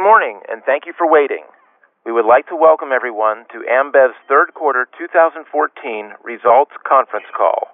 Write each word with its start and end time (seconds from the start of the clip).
Good 0.00 0.08
morning, 0.08 0.40
and 0.48 0.64
thank 0.64 0.88
you 0.88 0.96
for 0.96 1.04
waiting. 1.04 1.44
We 2.08 2.12
would 2.16 2.24
like 2.24 2.48
to 2.48 2.56
welcome 2.56 2.88
everyone 2.88 3.44
to 3.52 3.60
Ambev's 3.68 4.16
third 4.32 4.56
quarter 4.56 4.88
2014 4.96 5.44
results 6.24 6.72
conference 6.88 7.28
call. 7.36 7.68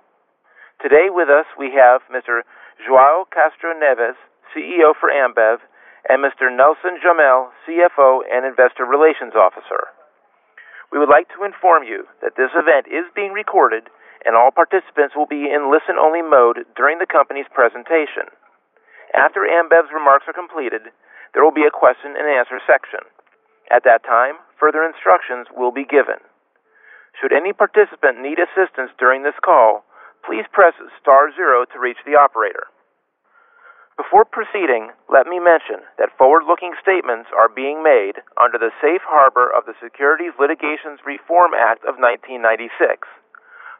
Today 0.82 1.06
with 1.06 1.30
us, 1.30 1.46
we 1.54 1.70
have 1.78 2.02
Mr. 2.10 2.42
João 2.82 3.30
Castro 3.30 3.78
Neves, 3.78 4.18
CEO 4.50 4.90
for 4.98 5.06
Ambev, 5.06 5.62
and 6.10 6.18
Mr. 6.18 6.50
Nelson 6.50 6.98
Jamel, 6.98 7.54
CFO 7.62 8.26
and 8.26 8.42
Investor 8.42 8.82
Relations 8.82 9.38
Officer. 9.38 9.94
We 10.90 10.98
would 10.98 11.06
like 11.08 11.30
to 11.38 11.46
inform 11.46 11.86
you 11.86 12.10
that 12.26 12.34
this 12.34 12.50
event 12.58 12.90
is 12.90 13.06
being 13.14 13.38
recorded, 13.38 13.86
and 14.26 14.34
all 14.34 14.50
participants 14.50 15.14
will 15.14 15.30
be 15.30 15.46
in 15.46 15.70
listen-only 15.70 16.26
mode 16.26 16.66
during 16.74 16.98
the 16.98 17.06
company's 17.06 17.46
presentation. 17.54 18.26
After 19.14 19.46
Ambev's 19.46 19.94
remarks 19.94 20.26
are 20.26 20.34
completed, 20.34 20.90
there 21.32 21.44
will 21.44 21.54
be 21.54 21.66
a 21.66 21.74
question 21.74 22.14
and 22.14 22.26
answer 22.26 22.60
section. 22.66 23.00
At 23.70 23.84
that 23.84 24.04
time, 24.04 24.38
further 24.58 24.84
instructions 24.84 25.48
will 25.54 25.72
be 25.72 25.84
given. 25.84 26.22
Should 27.20 27.32
any 27.32 27.52
participant 27.52 28.20
need 28.20 28.38
assistance 28.38 28.92
during 28.98 29.22
this 29.22 29.38
call, 29.42 29.84
please 30.24 30.44
press 30.52 30.74
star 31.00 31.32
zero 31.34 31.64
to 31.64 31.78
reach 31.80 31.98
the 32.04 32.18
operator. 32.18 32.68
Before 33.96 34.28
proceeding, 34.28 34.92
let 35.08 35.24
me 35.24 35.40
mention 35.40 35.80
that 35.96 36.12
forward-looking 36.20 36.76
statements 36.76 37.32
are 37.32 37.48
being 37.48 37.80
made 37.80 38.20
under 38.36 38.60
the 38.60 38.74
safe 38.76 39.00
harbor 39.08 39.48
of 39.48 39.64
the 39.64 39.72
Securities 39.80 40.36
Litigation 40.36 41.00
Reform 41.00 41.56
Act 41.56 41.80
of 41.88 41.96
1996. 41.96 43.08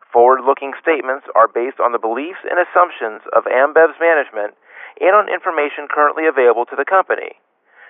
Forward-looking 0.09 0.73
statements 0.81 1.29
are 1.37 1.53
based 1.53 1.77
on 1.85 1.93
the 1.93 2.01
beliefs 2.01 2.41
and 2.49 2.57
assumptions 2.57 3.21
of 3.37 3.45
Ambev's 3.45 4.01
management 4.01 4.57
and 5.01 5.15
on 5.15 5.33
information 5.33 5.89
currently 5.89 6.27
available 6.27 6.65
to 6.67 6.77
the 6.77 6.89
company. 6.89 7.37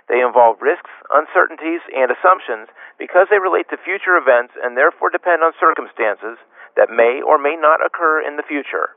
They 0.08 0.22
involve 0.22 0.62
risks, 0.62 0.90
uncertainties, 1.10 1.82
and 1.90 2.14
assumptions 2.14 2.70
because 2.98 3.26
they 3.26 3.42
relate 3.42 3.66
to 3.70 3.82
future 3.82 4.14
events 4.14 4.54
and 4.62 4.78
therefore 4.78 5.10
depend 5.10 5.42
on 5.42 5.50
circumstances 5.58 6.38
that 6.78 6.94
may 6.94 7.18
or 7.22 7.38
may 7.38 7.58
not 7.58 7.82
occur 7.82 8.22
in 8.22 8.38
the 8.38 8.46
future. 8.46 8.94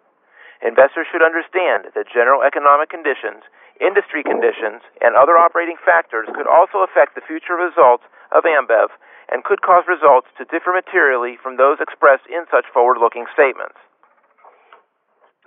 Investors 0.62 1.08
should 1.10 1.24
understand 1.26 1.90
that 1.96 2.12
general 2.14 2.44
economic 2.44 2.92
conditions, 2.92 3.48
industry 3.80 4.22
conditions, 4.22 4.84
and 5.00 5.16
other 5.16 5.40
operating 5.40 5.80
factors 5.82 6.28
could 6.36 6.46
also 6.46 6.84
affect 6.84 7.16
the 7.16 7.26
future 7.26 7.56
results 7.56 8.04
of 8.36 8.44
Ambev 8.44 8.92
and 9.32 9.48
could 9.48 9.64
cause 9.64 9.88
results 9.88 10.28
to 10.38 10.50
differ 10.52 10.76
materially 10.76 11.40
from 11.42 11.56
those 11.56 11.80
expressed 11.80 12.28
in 12.28 12.46
such 12.52 12.68
forward-looking 12.74 13.26
statements. 13.34 13.80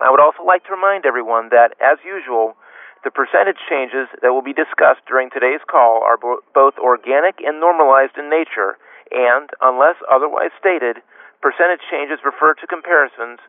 I 0.03 0.11
would 0.11 0.19
also 0.19 0.43
like 0.43 0.67
to 0.67 0.75
remind 0.75 1.07
everyone 1.07 1.47
that, 1.55 1.79
as 1.79 1.95
usual, 2.03 2.59
the 3.07 3.11
percentage 3.15 3.63
changes 3.71 4.11
that 4.19 4.35
will 4.35 4.43
be 4.43 4.51
discussed 4.51 4.99
during 5.07 5.31
today's 5.31 5.63
call 5.63 6.03
are 6.03 6.19
both 6.19 6.75
organic 6.75 7.39
and 7.39 7.63
normalized 7.63 8.19
in 8.19 8.27
nature, 8.27 8.75
and 9.15 9.47
unless 9.63 9.95
otherwise 10.11 10.51
stated, 10.59 10.99
percentage 11.39 11.87
changes 11.87 12.19
refer 12.27 12.51
to 12.51 12.67
comparisons 12.67 13.39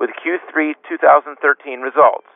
with 0.00 0.16
Q3 0.16 0.80
2013 0.88 1.84
results. 1.84 2.32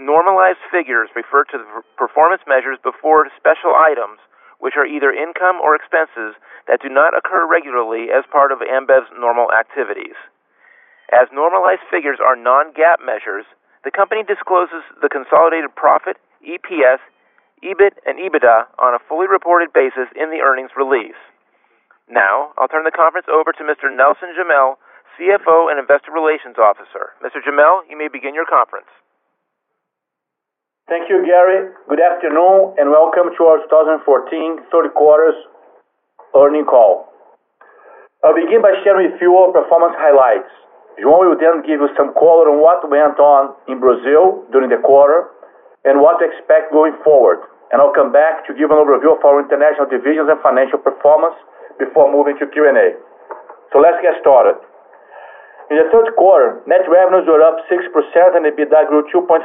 Normalized 0.00 0.64
figures 0.72 1.12
refer 1.12 1.44
to 1.52 1.58
the 1.60 1.68
performance 2.00 2.48
measures 2.48 2.80
before 2.80 3.28
special 3.36 3.76
items, 3.76 4.24
which 4.56 4.80
are 4.80 4.88
either 4.88 5.12
income 5.12 5.60
or 5.60 5.76
expenses 5.76 6.32
that 6.64 6.80
do 6.80 6.88
not 6.88 7.12
occur 7.12 7.44
regularly 7.44 8.08
as 8.08 8.24
part 8.32 8.52
of 8.52 8.64
Ambev's 8.64 9.12
normal 9.20 9.52
activities. 9.52 10.16
As 11.12 11.30
normalized 11.30 11.86
figures 11.90 12.18
are 12.18 12.34
non-GAAP 12.34 12.98
measures, 13.04 13.46
the 13.86 13.94
company 13.94 14.26
discloses 14.26 14.82
the 14.98 15.08
consolidated 15.08 15.70
profit, 15.78 16.18
EPS, 16.42 16.98
EBIT, 17.62 17.94
and 18.04 18.18
EBITDA 18.18 18.66
on 18.82 18.94
a 18.94 19.02
fully 19.06 19.30
reported 19.30 19.72
basis 19.72 20.10
in 20.18 20.34
the 20.34 20.42
earnings 20.42 20.74
release. 20.74 21.18
Now, 22.10 22.50
I'll 22.58 22.66
turn 22.66 22.82
the 22.82 22.94
conference 22.94 23.26
over 23.30 23.54
to 23.54 23.62
Mr. 23.62 23.86
Nelson 23.90 24.34
Jamel, 24.34 24.78
CFO 25.14 25.70
and 25.70 25.78
Investor 25.78 26.10
Relations 26.10 26.58
Officer. 26.58 27.14
Mr. 27.22 27.38
Jamel, 27.38 27.86
you 27.88 27.96
may 27.96 28.08
begin 28.10 28.34
your 28.34 28.46
conference. 28.46 28.90
Thank 30.90 31.10
you, 31.10 31.22
Gary. 31.26 31.70
Good 31.88 32.02
afternoon, 32.02 32.78
and 32.78 32.90
welcome 32.90 33.34
to 33.34 33.42
our 33.46 33.58
2014 33.66 34.70
third 34.70 34.94
quarter 34.94 35.34
earnings 36.34 36.66
call. 36.70 37.10
I'll 38.22 38.34
begin 38.34 38.62
by 38.62 38.74
sharing 38.84 39.10
with 39.10 39.22
you 39.22 39.34
our 39.34 39.50
performance 39.50 39.94
highlights. 39.98 40.50
João 40.96 41.28
will 41.28 41.36
then 41.36 41.60
give 41.60 41.76
you 41.76 41.90
some 41.92 42.16
color 42.16 42.48
on 42.48 42.64
what 42.64 42.80
went 42.88 43.20
on 43.20 43.52
in 43.68 43.76
Brazil 43.76 44.48
during 44.48 44.72
the 44.72 44.80
quarter 44.80 45.28
and 45.84 46.00
what 46.00 46.16
to 46.18 46.24
expect 46.24 46.72
going 46.72 46.96
forward. 47.04 47.44
And 47.68 47.82
I'll 47.82 47.92
come 47.92 48.14
back 48.14 48.48
to 48.48 48.56
give 48.56 48.72
an 48.72 48.80
overview 48.80 49.12
of 49.12 49.20
our 49.20 49.42
international 49.42 49.90
divisions 49.92 50.32
and 50.32 50.40
financial 50.40 50.80
performance 50.80 51.36
before 51.76 52.08
moving 52.08 52.40
to 52.40 52.48
Q&A. 52.48 52.96
So 53.74 53.84
let's 53.84 54.00
get 54.00 54.16
started. 54.24 54.56
In 55.68 55.76
the 55.76 55.90
third 55.92 56.14
quarter, 56.16 56.62
net 56.64 56.86
revenues 56.88 57.26
were 57.28 57.42
up 57.42 57.58
6% 57.68 57.76
and 57.76 58.46
EBITDA 58.48 58.86
grew 58.88 59.04
2.5%, 59.12 59.42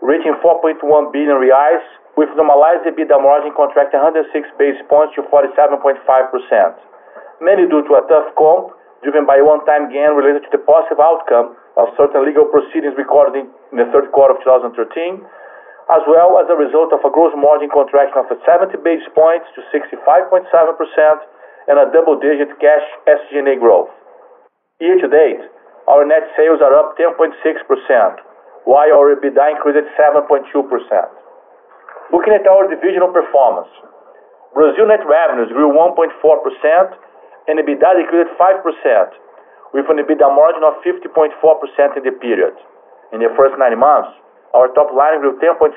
reaching 0.00 0.34
4.1 0.40 0.80
billion 1.12 1.36
reais, 1.38 1.84
with 2.16 2.32
normalized 2.34 2.82
EBITDA 2.88 3.20
margin 3.22 3.54
contracting 3.54 4.02
106 4.02 4.34
basis 4.58 4.82
points 4.90 5.14
to 5.14 5.22
47.5%, 5.30 6.02
mainly 7.38 7.70
due 7.70 7.86
to 7.86 7.92
a 7.94 8.02
tough 8.10 8.34
comp 8.34 8.74
driven 9.02 9.26
by 9.26 9.38
one-time 9.38 9.90
gain 9.92 10.14
related 10.18 10.42
to 10.46 10.50
the 10.50 10.62
positive 10.66 10.98
outcome 10.98 11.54
of 11.78 11.94
certain 11.94 12.26
legal 12.26 12.46
proceedings 12.50 12.98
recorded 12.98 13.46
in 13.46 13.76
the 13.78 13.86
third 13.94 14.10
quarter 14.10 14.34
of 14.34 14.42
2013, 14.42 14.74
as 15.88 16.02
well 16.10 16.36
as 16.36 16.50
a 16.50 16.56
result 16.58 16.90
of 16.92 17.00
a 17.06 17.10
gross 17.10 17.32
margin 17.38 17.70
contraction 17.70 18.18
of 18.18 18.26
70 18.42 18.74
basis 18.82 19.06
points 19.14 19.46
to 19.54 19.62
65.7% 19.70 20.44
and 21.70 21.76
a 21.78 21.86
double-digit 21.94 22.50
cash 22.58 22.86
SG&A 23.06 23.56
growth. 23.60 23.92
Year 24.80 24.98
to 24.98 25.08
date, 25.08 25.42
our 25.86 26.04
net 26.04 26.28
sales 26.36 26.60
are 26.60 26.74
up 26.74 26.98
10.6%, 27.00 27.32
while 28.68 28.90
our 28.92 29.16
EBITDA 29.16 29.56
increased 29.56 29.88
7.2%. 29.96 30.44
Looking 32.12 32.34
at 32.36 32.44
our 32.48 32.68
divisional 32.68 33.12
performance, 33.12 33.68
Brazil 34.52 34.88
net 34.88 35.04
revenues 35.04 35.52
grew 35.52 35.72
1.4% 35.72 36.12
and 37.48 37.56
EBITDA 37.56 38.04
decreased 38.04 38.36
5%, 38.36 39.10
with 39.72 39.88
an 39.88 39.98
EBITDA 40.04 40.28
margin 40.28 40.62
of 40.68 40.76
50.4% 40.84 41.32
in 41.96 42.02
the 42.04 42.12
period. 42.20 42.52
In 43.12 43.24
the 43.24 43.32
first 43.36 43.56
nine 43.56 43.76
months, 43.80 44.12
our 44.52 44.68
top 44.76 44.92
line 44.92 45.20
grew 45.24 45.40
10.7% 45.40 45.72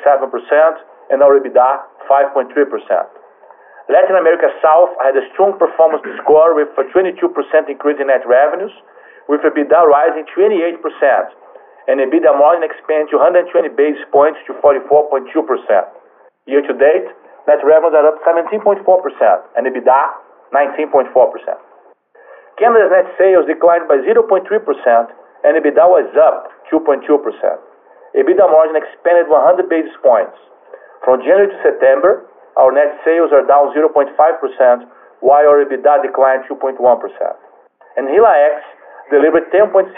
and 1.12 1.24
our 1.24 1.40
EBITDA 1.40 1.70
5.3%. 2.08 2.52
Latin 3.88 4.16
America 4.16 4.48
South 4.64 4.92
had 5.04 5.16
a 5.16 5.24
strong 5.36 5.56
performance 5.60 6.04
this 6.04 6.20
quarter 6.28 6.56
with 6.56 6.72
a 6.76 6.88
22% 6.92 7.20
increase 7.68 8.00
in 8.00 8.08
net 8.08 8.24
revenues, 8.28 8.72
with 9.28 9.44
EBITDA 9.44 9.80
rising 9.88 10.28
28% 10.36 10.80
and 11.88 12.00
EBITDA 12.00 12.32
margin 12.36 12.68
expanding 12.68 13.16
120 13.16 13.48
basis 13.80 14.04
points 14.12 14.40
to 14.48 14.56
44.2%. 14.60 15.28
Year 16.48 16.64
to 16.64 16.74
date, 16.76 17.08
net 17.48 17.60
revenues 17.64 17.96
are 17.96 18.08
up 18.12 18.20
17.4% 18.24 18.84
and 19.56 19.68
EBITDA 19.68 20.31
19.4%. 20.54 21.12
Canada's 22.60 22.92
net 22.92 23.08
sales 23.18 23.48
declined 23.48 23.88
by 23.88 23.98
0.3% 24.04 24.46
and 25.44 25.52
EBITDA 25.58 25.86
was 25.90 26.08
up 26.20 26.52
2.2%. 26.70 27.02
EBITDA 28.14 28.46
margin 28.52 28.76
expanded 28.76 29.32
100 29.32 29.72
basis 29.72 29.96
points. 30.04 30.36
From 31.02 31.24
January 31.24 31.50
to 31.50 31.58
September, 31.64 32.28
our 32.60 32.70
net 32.76 33.00
sales 33.08 33.32
are 33.32 33.48
down 33.48 33.72
0.5%, 33.74 34.14
while 35.24 35.46
our 35.48 35.64
EBITDA 35.64 36.04
declined 36.04 36.44
2.1%. 36.46 36.78
And 37.98 38.12
HILA-ex 38.12 38.56
delivered 39.10 39.50
10.6% 39.50 39.96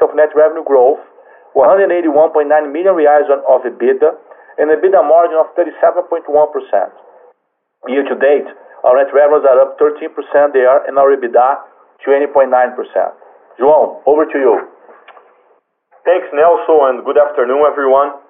of 0.00 0.14
net 0.14 0.30
revenue 0.32 0.64
growth, 0.64 1.02
181.9 1.54 2.46
million 2.72 2.94
reais 2.94 3.26
of 3.28 3.60
EBITDA, 3.66 4.10
and 4.58 4.70
EBITDA 4.70 5.02
margin 5.02 5.36
of 5.36 5.50
37.1%. 5.58 6.24
Year 7.88 8.04
to 8.08 8.16
date, 8.16 8.48
our 8.86 8.94
net 9.02 9.10
revenues 9.10 9.42
are 9.42 9.58
up 9.66 9.74
13% 9.82 10.14
there 10.54 10.78
and 10.86 10.94
our 10.94 11.10
EBITDA 11.10 11.48
20.9%. 12.06 12.46
João, 13.58 13.98
over 14.06 14.24
to 14.30 14.38
you. 14.38 14.54
Thanks, 16.06 16.30
Nelson, 16.30 16.94
and 16.94 16.96
good 17.02 17.18
afternoon, 17.18 17.66
everyone. 17.66 18.22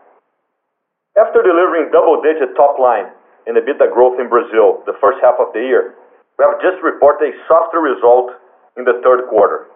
After 1.13 1.45
delivering 1.45 1.93
double-digit 1.93 2.57
top 2.57 2.81
line 2.81 3.13
and 3.45 3.61
EBITDA 3.61 3.93
growth 3.93 4.17
in 4.17 4.33
Brazil 4.33 4.81
the 4.89 4.97
first 4.97 5.21
half 5.21 5.37
of 5.37 5.53
the 5.53 5.61
year, 5.61 5.93
we 6.41 6.49
have 6.49 6.57
just 6.65 6.81
reported 6.81 7.37
a 7.37 7.39
softer 7.45 7.85
result 7.85 8.33
in 8.81 8.89
the 8.89 8.97
third 9.05 9.29
quarter, 9.29 9.69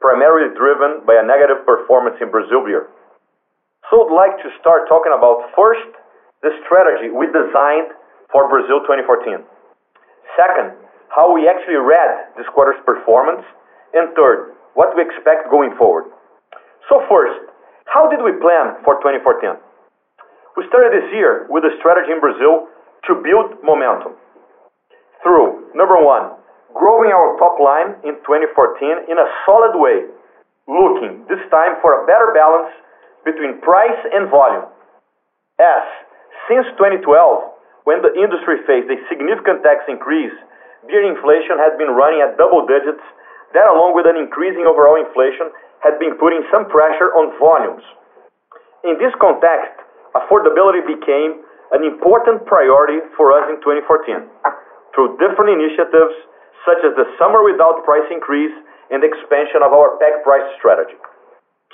primarily 0.00 0.56
driven 0.56 1.04
by 1.04 1.20
a 1.20 1.24
negative 1.24 1.68
performance 1.68 2.16
in 2.24 2.32
Brazil 2.32 2.64
beer. 2.64 2.88
So 3.92 4.08
I'd 4.08 4.16
like 4.16 4.40
to 4.40 4.48
start 4.56 4.88
talking 4.88 5.12
about, 5.12 5.52
first, 5.52 5.84
the 6.40 6.52
strategy 6.64 7.12
we 7.12 7.28
designed 7.28 7.92
for 8.32 8.48
Brazil 8.48 8.80
2014. 8.88 9.44
Second, 10.34 10.74
how 11.08 11.30
we 11.30 11.46
actually 11.46 11.78
read 11.78 12.34
this 12.36 12.46
quarter's 12.54 12.80
performance. 12.84 13.46
And 13.94 14.10
Third, 14.18 14.58
what 14.74 14.90
we 14.98 15.02
expect 15.02 15.50
going 15.50 15.74
forward. 15.78 16.10
So 16.90 17.02
First, 17.06 17.50
how 17.86 18.10
did 18.10 18.20
we 18.22 18.34
plan 18.42 18.82
for 18.82 18.98
2014? 18.98 19.54
We 20.58 20.66
started 20.66 20.94
this 20.94 21.10
year 21.14 21.46
with 21.50 21.62
a 21.62 21.74
strategy 21.78 22.10
in 22.10 22.20
Brazil 22.20 22.66
to 23.06 23.12
build 23.22 23.62
momentum 23.62 24.18
through, 25.22 25.72
number 25.74 25.98
one, 25.98 26.36
growing 26.74 27.10
our 27.14 27.38
top 27.38 27.56
line 27.62 27.96
in 28.04 28.18
2014 28.26 29.08
in 29.08 29.16
a 29.16 29.28
solid 29.46 29.78
way, 29.78 30.10
looking 30.68 31.24
this 31.30 31.40
time 31.50 31.80
for 31.80 32.02
a 32.02 32.06
better 32.06 32.34
balance 32.34 32.70
between 33.24 33.62
price 33.62 33.98
and 34.12 34.28
volume. 34.28 34.68
As 35.58 35.86
since 36.50 36.66
2012, 36.76 37.53
when 37.84 38.00
the 38.00 38.12
industry 38.16 38.64
faced 38.64 38.88
a 38.88 38.98
significant 39.08 39.60
tax 39.60 39.84
increase, 39.88 40.32
beer 40.88 41.04
inflation 41.04 41.60
has 41.60 41.76
been 41.76 41.92
running 41.92 42.24
at 42.24 42.36
double 42.36 42.64
digits. 42.64 43.04
That, 43.52 43.70
along 43.70 43.94
with 43.94 44.08
an 44.08 44.18
increasing 44.18 44.66
overall 44.66 44.98
inflation, 44.98 45.52
had 45.84 46.00
been 46.00 46.16
putting 46.18 46.42
some 46.50 46.66
pressure 46.66 47.12
on 47.14 47.36
volumes. 47.38 47.84
In 48.82 48.96
this 48.98 49.12
context, 49.20 49.78
affordability 50.16 50.82
became 50.84 51.44
an 51.72 51.84
important 51.84 52.44
priority 52.48 53.04
for 53.16 53.32
us 53.32 53.48
in 53.52 53.60
2014 53.62 54.28
through 54.92 55.16
different 55.20 55.54
initiatives 55.54 56.14
such 56.64 56.80
as 56.86 56.96
the 56.96 57.04
Summer 57.20 57.44
Without 57.44 57.84
Price 57.84 58.06
increase 58.08 58.52
and 58.88 59.04
expansion 59.04 59.60
of 59.60 59.72
our 59.72 59.96
pack 60.00 60.24
price 60.24 60.44
strategy. 60.56 60.96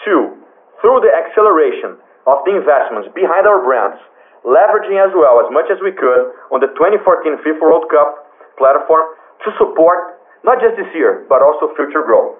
Two, 0.03 0.41
through 0.81 1.05
the 1.05 1.13
acceleration 1.13 2.01
of 2.27 2.43
the 2.47 2.57
investments 2.57 3.11
behind 3.15 3.47
our 3.47 3.63
brands, 3.63 4.01
leveraging 4.45 4.97
as 4.97 5.13
well 5.13 5.41
as 5.45 5.49
much 5.53 5.69
as 5.69 5.79
we 5.85 5.93
could 5.93 6.33
on 6.53 6.61
the 6.61 6.71
2014 6.77 7.45
FIFA 7.45 7.61
World 7.61 7.87
Cup 7.93 8.27
platform 8.57 9.17
to 9.45 9.49
support 9.57 10.21
not 10.45 10.61
just 10.61 10.77
this 10.77 10.89
year, 10.97 11.29
but 11.29 11.45
also 11.45 11.73
future 11.77 12.05
growth. 12.05 12.37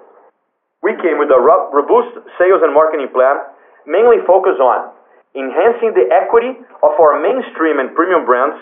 We 0.81 0.97
came 0.97 1.21
with 1.21 1.29
a 1.29 1.37
robust 1.37 2.17
sales 2.41 2.65
and 2.65 2.73
marketing 2.73 3.13
plan, 3.13 3.37
mainly 3.85 4.17
focused 4.25 4.57
on 4.57 4.89
enhancing 5.37 5.93
the 5.93 6.09
equity 6.09 6.57
of 6.81 6.91
our 6.97 7.21
mainstream 7.21 7.77
and 7.77 7.93
premium 7.93 8.25
brands, 8.25 8.57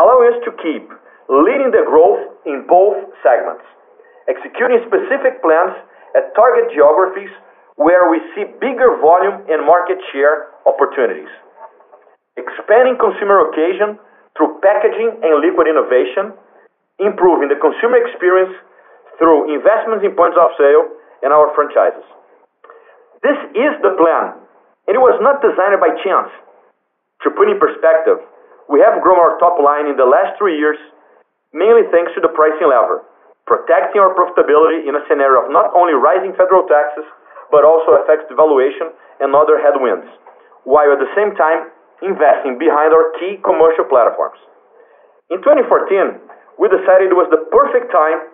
allowing 0.00 0.32
us 0.32 0.38
to 0.48 0.50
keep 0.64 0.88
leading 1.28 1.70
the 1.70 1.84
growth 1.84 2.24
in 2.48 2.64
both 2.66 2.96
segments, 3.20 3.62
executing 4.26 4.80
specific 4.88 5.44
plans 5.44 5.76
at 6.16 6.32
target 6.34 6.72
geographies 6.72 7.30
where 7.76 8.08
we 8.10 8.20
see 8.34 8.44
bigger 8.60 9.00
volume 9.00 9.44
and 9.48 9.64
market 9.64 9.96
share 10.12 10.52
opportunities, 10.64 11.30
expanding 12.36 12.96
consumer 12.96 13.48
occasion 13.48 14.00
through 14.36 14.60
packaging 14.64 15.20
and 15.20 15.32
liquid 15.44 15.68
innovation, 15.68 16.32
improving 17.00 17.52
the 17.52 17.60
consumer 17.60 18.00
experience 18.00 18.54
through 19.20 19.52
investments 19.52 20.04
in 20.04 20.16
points 20.16 20.36
of 20.40 20.50
sale 20.56 20.88
and 21.22 21.30
our 21.30 21.52
franchises. 21.52 22.04
This 23.22 23.38
is 23.54 23.72
the 23.84 23.94
plan, 23.94 24.40
and 24.88 24.94
it 24.96 25.02
was 25.02 25.14
not 25.22 25.44
designed 25.44 25.78
by 25.78 25.94
chance. 26.02 26.32
To 27.22 27.30
put 27.30 27.46
in 27.46 27.60
perspective, 27.62 28.18
we 28.66 28.82
have 28.82 28.98
grown 29.04 29.20
our 29.20 29.38
top 29.38 29.60
line 29.62 29.86
in 29.86 29.94
the 29.94 30.08
last 30.08 30.34
three 30.40 30.58
years, 30.58 30.80
mainly 31.54 31.86
thanks 31.94 32.10
to 32.18 32.20
the 32.24 32.32
pricing 32.34 32.66
lever, 32.66 33.06
protecting 33.46 34.00
our 34.00 34.16
profitability 34.16 34.88
in 34.88 34.96
a 34.96 35.04
scenario 35.06 35.46
of 35.46 35.54
not 35.54 35.70
only 35.76 35.94
rising 35.94 36.34
federal 36.34 36.66
taxes, 36.66 37.06
but 37.52 37.62
also 37.62 38.00
FX 38.08 38.26
devaluation 38.26 38.90
and 39.20 39.30
other 39.36 39.60
headwinds, 39.60 40.08
while 40.64 40.90
at 40.90 40.98
the 40.98 41.12
same 41.14 41.36
time 41.36 41.70
investing 42.02 42.58
behind 42.58 42.92
our 42.92 43.14
key 43.18 43.38
commercial 43.40 43.86
platforms. 43.86 44.38
In 45.30 45.40
2014, 45.40 46.20
we 46.60 46.68
decided 46.68 47.08
it 47.08 47.16
was 47.16 47.30
the 47.32 47.48
perfect 47.48 47.88
time 47.88 48.28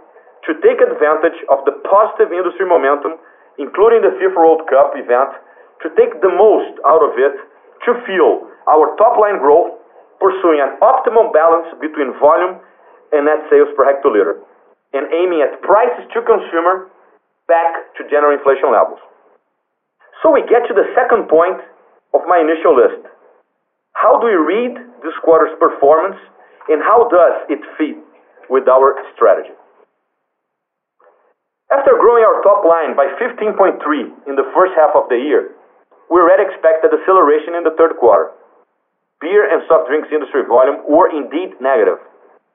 to 0.48 0.56
take 0.64 0.80
advantage 0.82 1.38
of 1.52 1.62
the 1.68 1.76
positive 1.86 2.32
industry 2.34 2.66
momentum, 2.66 3.20
including 3.60 4.02
the 4.02 4.16
FIFA 4.18 4.38
World 4.38 4.62
Cup 4.66 4.96
event, 4.96 5.36
to 5.84 5.92
take 5.94 6.18
the 6.24 6.32
most 6.32 6.74
out 6.82 7.02
of 7.04 7.14
it 7.14 7.34
to 7.86 7.90
fuel 8.04 8.50
our 8.66 8.92
top-line 8.98 9.38
growth, 9.38 9.78
pursuing 10.18 10.60
an 10.60 10.76
optimum 10.82 11.30
balance 11.30 11.72
between 11.78 12.12
volume 12.18 12.58
and 13.14 13.24
net 13.24 13.46
sales 13.48 13.70
per 13.78 13.86
hectoliter, 13.86 14.44
and 14.92 15.08
aiming 15.14 15.40
at 15.40 15.56
prices 15.62 16.04
to 16.12 16.20
consumer 16.26 16.92
back 17.48 17.96
to 17.96 18.04
general 18.12 18.36
inflation 18.36 18.68
levels. 18.68 19.00
So 20.20 20.28
we 20.28 20.44
get 20.44 20.68
to 20.68 20.74
the 20.76 20.84
second 20.92 21.32
point 21.32 21.62
of 22.12 22.20
my 22.28 22.44
initial 22.44 22.76
list. 22.76 23.07
How 23.98 24.14
do 24.22 24.30
we 24.30 24.38
read 24.38 24.78
this 25.02 25.16
quarter's 25.26 25.58
performance, 25.58 26.14
and 26.70 26.78
how 26.86 27.10
does 27.10 27.50
it 27.50 27.58
fit 27.74 27.98
with 28.46 28.70
our 28.70 28.94
strategy? 29.18 29.50
After 31.66 31.98
growing 31.98 32.22
our 32.22 32.38
top 32.46 32.62
line 32.62 32.94
by 32.94 33.10
15.3 33.18 33.82
in 34.30 34.38
the 34.38 34.46
first 34.54 34.78
half 34.78 34.94
of 34.94 35.10
the 35.10 35.18
year, 35.18 35.50
we 36.14 36.22
already 36.22 36.46
expect 36.46 36.86
a 36.86 36.94
deceleration 36.94 37.58
in 37.58 37.66
the 37.66 37.74
third 37.74 37.98
quarter. 37.98 38.30
Beer 39.18 39.50
and 39.50 39.66
soft 39.66 39.90
drinks 39.90 40.14
industry 40.14 40.46
volume 40.46 40.86
were 40.86 41.10
indeed 41.10 41.58
negative, 41.58 41.98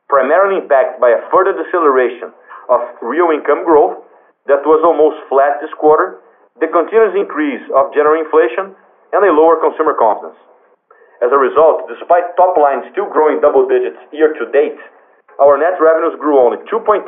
primarily 0.07 0.63
impacted 0.63 1.03
by 1.03 1.11
a 1.11 1.27
further 1.27 1.51
deceleration 1.59 2.31
of 2.71 2.79
real 3.03 3.35
income 3.35 3.67
growth 3.67 3.99
that 4.47 4.63
was 4.63 4.79
almost 4.87 5.19
flat 5.27 5.59
this 5.59 5.75
quarter, 5.75 6.23
the 6.63 6.71
continuous 6.71 7.11
increase 7.19 7.67
of 7.75 7.91
general 7.91 8.15
inflation, 8.15 8.71
and 9.11 9.21
a 9.27 9.35
lower 9.35 9.59
consumer 9.59 9.91
confidence. 9.91 10.39
As 11.21 11.29
a 11.29 11.37
result, 11.37 11.85
despite 11.91 12.33
top 12.39 12.57
line 12.57 12.87
still 12.91 13.11
growing 13.11 13.43
double 13.43 13.67
digits 13.69 13.99
year 14.09 14.33
to 14.33 14.45
date, 14.49 14.79
our 15.37 15.57
net 15.57 15.77
revenues 15.77 16.17
grew 16.17 16.39
only 16.39 16.57
2.3, 16.69 17.05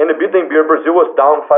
and 0.00 0.06
EBITDA 0.08 0.44
in 0.44 0.48
Beer 0.48 0.64
Brazil 0.64 0.96
was 0.96 1.12
down 1.18 1.44
5%, 1.44 1.52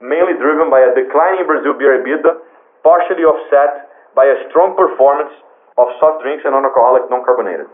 mainly 0.00 0.36
driven 0.40 0.72
by 0.72 0.80
a 0.80 0.96
decline 0.96 1.40
in 1.40 1.46
Brazil 1.46 1.76
Beer 1.76 2.00
EBITDA, 2.00 2.32
partially 2.80 3.26
offset 3.26 3.90
by 4.16 4.24
a 4.24 4.36
strong 4.48 4.72
performance 4.72 5.32
of 5.76 5.92
soft 6.00 6.24
drinks 6.24 6.46
and 6.48 6.56
non-alcoholic 6.56 7.04
non-carbonated. 7.12 7.68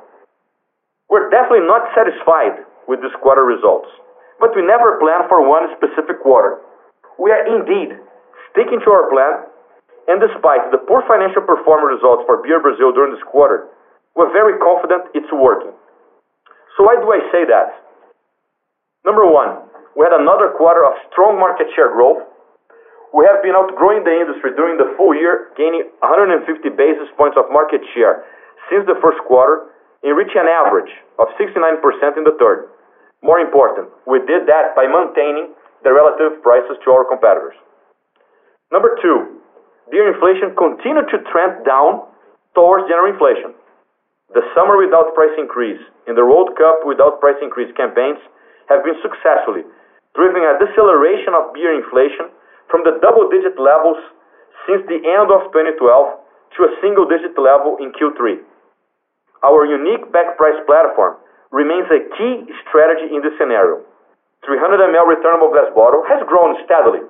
We're 1.06 1.30
definitely 1.30 1.68
not 1.68 1.92
satisfied 1.94 2.66
with 2.88 2.98
this 3.04 3.14
quarter 3.22 3.46
results, 3.46 3.86
but 4.40 4.50
we 4.56 4.66
never 4.66 4.98
plan 4.98 5.28
for 5.30 5.44
one 5.46 5.70
specific 5.78 6.18
quarter. 6.18 6.58
We 7.20 7.30
are 7.30 7.46
indeed 7.46 7.94
sticking 8.50 8.80
to 8.82 8.90
our 8.90 9.06
plan, 9.12 9.46
and 10.10 10.18
despite 10.18 10.70
the 10.74 10.82
poor 10.82 11.06
financial 11.06 11.42
performance 11.46 11.98
results 11.98 12.26
for 12.26 12.42
Beer 12.42 12.58
Brazil 12.58 12.90
during 12.90 13.14
this 13.14 13.22
quarter, 13.30 13.70
we're 14.18 14.32
very 14.34 14.58
confident 14.58 15.08
it's 15.14 15.30
working. 15.30 15.72
So 16.76 16.84
why 16.88 16.98
do 16.98 17.06
I 17.08 17.20
say 17.30 17.46
that? 17.46 17.78
Number 19.04 19.26
one, 19.26 19.68
we 19.94 20.06
had 20.06 20.14
another 20.16 20.54
quarter 20.56 20.82
of 20.82 20.96
strong 21.12 21.36
market 21.36 21.68
share 21.76 21.92
growth. 21.92 22.24
We 23.12 23.28
have 23.28 23.44
been 23.44 23.52
outgrowing 23.52 24.08
the 24.08 24.14
industry 24.14 24.56
during 24.56 24.80
the 24.80 24.96
full 24.96 25.12
year, 25.12 25.52
gaining 25.54 25.84
150 26.00 26.48
basis 26.72 27.08
points 27.20 27.36
of 27.36 27.52
market 27.52 27.84
share 27.92 28.24
since 28.72 28.88
the 28.88 28.96
first 29.04 29.20
quarter 29.28 29.68
and 30.00 30.16
reaching 30.16 30.40
an 30.40 30.48
average 30.48 30.90
of 31.20 31.28
69% 31.36 31.78
in 32.16 32.24
the 32.24 32.34
third. 32.40 32.72
More 33.22 33.38
important, 33.38 33.92
we 34.08 34.18
did 34.24 34.48
that 34.48 34.74
by 34.74 34.88
maintaining 34.88 35.54
the 35.84 35.92
relative 35.92 36.42
prices 36.42 36.74
to 36.82 36.88
our 36.90 37.04
competitors. 37.04 37.54
Number 38.72 38.96
two, 39.02 39.41
beer 39.90 40.12
inflation 40.12 40.54
continued 40.54 41.08
to 41.10 41.18
trend 41.32 41.64
down 41.64 42.06
towards 42.54 42.86
general 42.86 43.10
inflation. 43.10 43.56
The 44.32 44.44
Summer 44.54 44.78
Without 44.78 45.12
Price 45.12 45.34
increase 45.36 45.80
and 46.06 46.16
the 46.16 46.24
World 46.24 46.54
Cup 46.56 46.84
Without 46.84 47.20
Price 47.20 47.36
increase 47.42 47.72
campaigns 47.76 48.20
have 48.68 48.84
been 48.84 48.96
successfully 49.02 49.66
driving 50.12 50.44
a 50.44 50.60
deceleration 50.60 51.32
of 51.32 51.52
beer 51.56 51.72
inflation 51.72 52.28
from 52.68 52.84
the 52.84 53.00
double-digit 53.00 53.56
levels 53.56 54.00
since 54.68 54.84
the 54.88 55.00
end 55.00 55.28
of 55.32 55.48
2012 55.52 55.80
to 55.80 56.60
a 56.68 56.72
single-digit 56.84 57.32
level 57.40 57.80
in 57.80 57.92
Q3. 57.96 58.44
Our 59.42 59.64
unique 59.66 60.04
pack 60.12 60.36
price 60.36 60.60
platform 60.68 61.18
remains 61.50 61.88
a 61.88 62.04
key 62.16 62.46
strategy 62.68 63.12
in 63.12 63.24
this 63.24 63.34
scenario. 63.40 63.82
300 64.44 64.80
ml 64.80 65.06
returnable 65.06 65.50
glass 65.50 65.70
bottle 65.74 66.04
has 66.08 66.20
grown 66.28 66.56
steadily, 66.64 67.04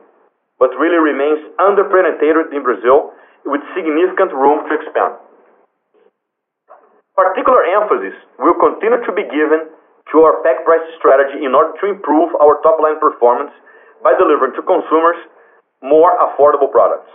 but 0.62 0.70
really 0.78 1.02
remains 1.02 1.42
under-penetrated 1.58 2.54
in 2.54 2.62
Brazil 2.62 3.10
with 3.42 3.58
significant 3.74 4.30
room 4.30 4.62
to 4.70 4.78
expand. 4.78 5.18
Particular 7.18 7.66
emphasis 7.82 8.14
will 8.38 8.54
continue 8.62 9.02
to 9.02 9.10
be 9.10 9.26
given 9.26 9.74
to 10.14 10.16
our 10.22 10.38
pack 10.46 10.62
price 10.62 10.86
strategy 11.02 11.42
in 11.42 11.50
order 11.50 11.74
to 11.82 11.90
improve 11.90 12.30
our 12.38 12.62
top-line 12.62 13.02
performance 13.02 13.50
by 14.06 14.14
delivering 14.14 14.54
to 14.54 14.62
consumers 14.62 15.18
more 15.82 16.14
affordable 16.30 16.70
products. 16.70 17.10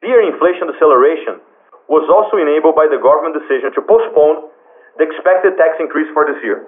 Beer 0.00 0.24
inflation 0.24 0.72
deceleration 0.72 1.44
was 1.84 2.08
also 2.08 2.40
enabled 2.40 2.72
by 2.72 2.88
the 2.88 2.96
government 2.96 3.36
decision 3.36 3.76
to 3.76 3.84
postpone 3.84 4.48
the 4.96 5.04
expected 5.04 5.60
tax 5.60 5.76
increase 5.84 6.08
for 6.16 6.24
this 6.24 6.40
year. 6.40 6.64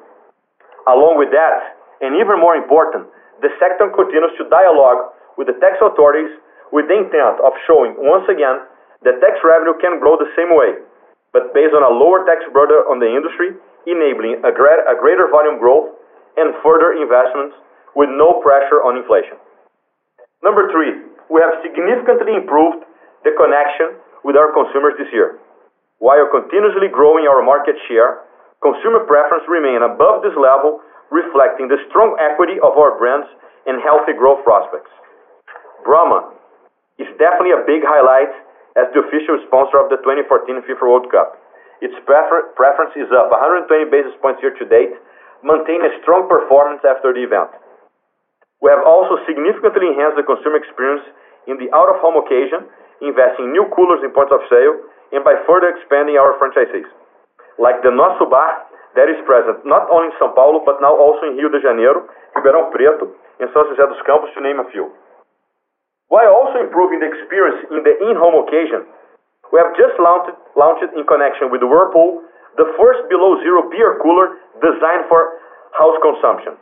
Along 0.85 1.17
with 1.17 1.33
that, 1.33 1.81
and 2.05 2.21
even 2.21 2.37
more 2.37 2.53
important, 2.53 3.09
the 3.41 3.49
sector 3.57 3.89
continues 3.97 4.37
to 4.37 4.45
dialogue 4.53 5.17
with 5.39 5.47
the 5.47 5.59
tax 5.59 5.79
authorities 5.83 6.31
with 6.71 6.87
the 6.87 6.97
intent 6.97 7.43
of 7.43 7.53
showing, 7.67 7.99
once 7.99 8.27
again, 8.31 8.63
that 9.03 9.19
tax 9.19 9.43
revenue 9.43 9.75
can 9.83 9.99
grow 9.99 10.15
the 10.15 10.31
same 10.39 10.55
way, 10.55 10.79
but 11.35 11.51
based 11.55 11.75
on 11.75 11.83
a 11.83 11.93
lower 11.93 12.23
tax 12.27 12.47
burden 12.55 12.79
on 12.87 13.03
the 13.03 13.11
industry, 13.11 13.55
enabling 13.89 14.43
a 14.45 14.53
greater 14.53 15.27
volume 15.33 15.59
growth 15.59 15.97
and 16.37 16.55
further 16.63 16.95
investments 16.95 17.57
with 17.97 18.13
no 18.13 18.39
pressure 18.45 18.85
on 18.87 19.01
inflation. 19.01 19.35
Number 20.47 20.71
three, 20.71 21.11
we 21.27 21.43
have 21.43 21.59
significantly 21.65 22.39
improved 22.39 22.87
the 23.27 23.35
connection 23.35 23.99
with 24.23 24.37
our 24.37 24.53
consumers 24.55 24.95
this 25.01 25.11
year. 25.11 25.41
While 25.99 26.29
continuously 26.33 26.89
growing 26.89 27.29
our 27.29 27.43
market 27.43 27.77
share, 27.89 28.25
consumer 28.63 29.05
preference 29.09 29.45
remain 29.49 29.83
above 29.85 30.23
this 30.23 30.37
level, 30.37 30.81
reflecting 31.11 31.69
the 31.69 31.81
strong 31.89 32.17
equity 32.21 32.61
of 32.63 32.77
our 32.79 32.97
brands 32.97 33.29
and 33.67 33.83
healthy 33.83 34.17
growth 34.17 34.45
prospects. 34.45 34.93
Brahma 35.85 36.33
is 36.99 37.09
definitely 37.17 37.57
a 37.57 37.65
big 37.65 37.83
highlight 37.85 38.33
as 38.79 38.87
the 38.95 39.03
official 39.03 39.41
sponsor 39.49 39.81
of 39.81 39.91
the 39.91 39.99
2014 40.05 40.63
FIFA 40.69 40.85
World 40.87 41.09
Cup. 41.11 41.41
Its 41.81 41.97
prefer- 42.05 42.53
preference 42.55 42.93
is 42.95 43.09
up 43.11 43.33
120 43.33 43.89
basis 43.89 44.13
points 44.21 44.45
year 44.45 44.53
to 44.53 44.65
date, 44.69 44.93
maintaining 45.43 45.89
a 45.89 45.93
strong 46.05 46.29
performance 46.29 46.85
after 46.85 47.13
the 47.17 47.25
event. 47.25 47.51
We 48.61 48.69
have 48.69 48.85
also 48.85 49.17
significantly 49.25 49.89
enhanced 49.89 50.21
the 50.21 50.27
consumer 50.29 50.61
experience 50.61 51.05
in 51.49 51.57
the 51.57 51.73
out-of-home 51.73 52.21
occasion, 52.21 52.69
investing 53.01 53.49
in 53.49 53.57
new 53.57 53.65
coolers 53.73 54.05
in 54.05 54.13
points 54.13 54.37
of 54.37 54.45
sale 54.53 54.77
and 55.17 55.25
by 55.25 55.35
further 55.49 55.73
expanding 55.73 56.21
our 56.21 56.37
franchisees. 56.37 56.87
Like 57.57 57.81
the 57.81 57.89
Nosso 57.89 58.29
Bar, 58.29 58.69
that 58.95 59.09
is 59.09 59.17
present 59.25 59.65
not 59.65 59.89
only 59.89 60.13
in 60.13 60.15
São 60.21 60.37
Paulo, 60.37 60.61
but 60.61 60.85
now 60.85 60.93
also 60.93 61.25
in 61.33 61.41
Rio 61.41 61.49
de 61.49 61.61
Janeiro, 61.65 62.05
Ribeirão 62.37 62.69
Preto, 62.69 63.09
and 63.41 63.49
São 63.57 63.65
José 63.65 63.89
dos 63.89 64.01
Campos, 64.05 64.29
to 64.37 64.41
name 64.45 64.61
a 64.61 64.69
few. 64.69 64.93
While 66.11 66.35
also 66.35 66.59
improving 66.59 66.99
the 66.99 67.07
experience 67.07 67.71
in 67.71 67.87
the 67.87 67.95
in-home 68.11 68.43
occasion, 68.43 68.83
we 69.55 69.63
have 69.63 69.71
just 69.79 69.95
launched 70.03 70.35
launched 70.59 70.91
in 70.91 71.07
connection 71.07 71.55
with 71.55 71.63
Whirlpool, 71.63 72.27
the 72.59 72.67
first 72.75 73.07
below 73.07 73.39
zero 73.47 73.71
beer 73.71 73.99
cooler 74.03 74.43
designed 74.59 75.07
for 75.07 75.39
house 75.79 75.95
consumption. 76.03 76.59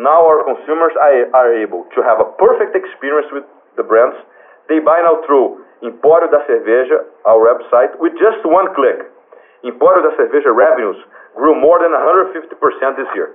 Now 0.00 0.24
our 0.24 0.40
consumers 0.40 0.96
are 0.96 1.52
able 1.60 1.84
to 1.92 2.00
have 2.00 2.16
a 2.16 2.32
perfect 2.40 2.72
experience 2.72 3.28
with 3.28 3.44
the 3.76 3.84
brands 3.84 4.16
they 4.68 4.80
buy 4.84 5.00
now 5.00 5.24
through 5.24 5.64
Empório 5.80 6.28
da 6.28 6.44
Cerveja, 6.44 7.08
our 7.24 7.40
website, 7.40 7.96
with 8.00 8.12
just 8.20 8.44
one 8.44 8.68
click. 8.76 9.00
Empório 9.64 10.04
da 10.04 10.12
Cerveja 10.16 10.52
revenues 10.52 10.96
grew 11.36 11.56
more 11.56 11.80
than 11.80 11.92
150% 11.92 12.52
this 12.96 13.08
year. 13.16 13.32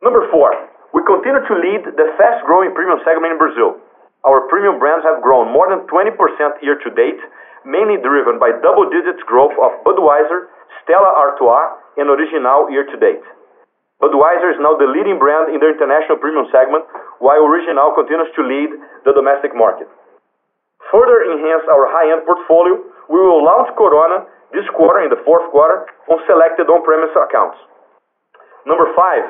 Number 0.00 0.24
four, 0.32 0.48
we 0.94 1.04
continue 1.04 1.44
to 1.44 1.54
lead 1.60 1.82
the 1.92 2.06
fast-growing 2.16 2.72
premium 2.72 3.00
segment 3.04 3.36
in 3.36 3.38
Brazil. 3.38 3.76
Our 4.26 4.50
premium 4.50 4.82
brands 4.82 5.06
have 5.06 5.22
grown 5.22 5.54
more 5.54 5.70
than 5.70 5.86
20% 5.86 6.18
year 6.58 6.74
to 6.74 6.90
date, 6.90 7.22
mainly 7.62 8.02
driven 8.02 8.42
by 8.42 8.50
double-digit 8.50 9.22
growth 9.30 9.54
of 9.62 9.78
Budweiser, 9.86 10.50
Stella 10.82 11.14
Artois, 11.14 11.78
and 11.98 12.10
Original 12.10 12.66
year 12.70 12.82
to 12.82 12.96
date. 12.98 13.22
Budweiser 14.02 14.54
is 14.54 14.60
now 14.62 14.74
the 14.74 14.90
leading 14.90 15.18
brand 15.18 15.54
in 15.54 15.62
the 15.62 15.70
international 15.70 16.18
premium 16.18 16.46
segment, 16.50 16.86
while 17.22 17.46
Original 17.46 17.94
continues 17.94 18.30
to 18.34 18.42
lead 18.42 18.70
the 19.06 19.14
domestic 19.14 19.54
market. 19.54 19.86
Further 20.90 21.26
enhance 21.30 21.66
our 21.70 21.86
high-end 21.90 22.26
portfolio, 22.26 22.78
we 23.10 23.18
will 23.22 23.42
launch 23.42 23.70
Corona 23.78 24.26
this 24.50 24.66
quarter, 24.74 25.04
in 25.04 25.10
the 25.10 25.20
fourth 25.22 25.46
quarter, 25.50 25.86
on 26.10 26.18
selected 26.26 26.66
on-premise 26.66 27.14
accounts. 27.14 27.58
Number 28.66 28.88
five, 28.96 29.22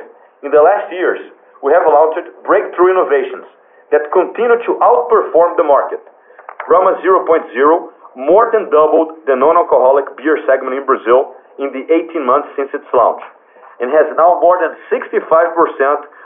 in 0.44 0.54
the 0.54 0.62
last 0.62 0.88
years, 0.92 1.18
we 1.60 1.74
have 1.74 1.82
launched 1.84 2.24
breakthrough 2.46 2.94
innovations 2.94 3.48
that 3.90 4.12
continue 4.12 4.58
to 4.68 4.72
outperform 4.80 5.56
the 5.56 5.64
market. 5.64 6.00
Brahma 6.68 7.00
0.0 7.00 7.24
more 8.18 8.50
than 8.50 8.68
doubled 8.68 9.14
the 9.24 9.36
non-alcoholic 9.38 10.16
beer 10.18 10.36
segment 10.44 10.74
in 10.74 10.84
Brazil 10.84 11.32
in 11.62 11.70
the 11.70 11.86
18 11.86 12.22
months 12.26 12.50
since 12.58 12.70
its 12.74 12.86
launch, 12.90 13.22
and 13.78 13.90
has 13.94 14.10
now 14.18 14.38
more 14.42 14.58
than 14.58 14.74
65% 14.90 15.14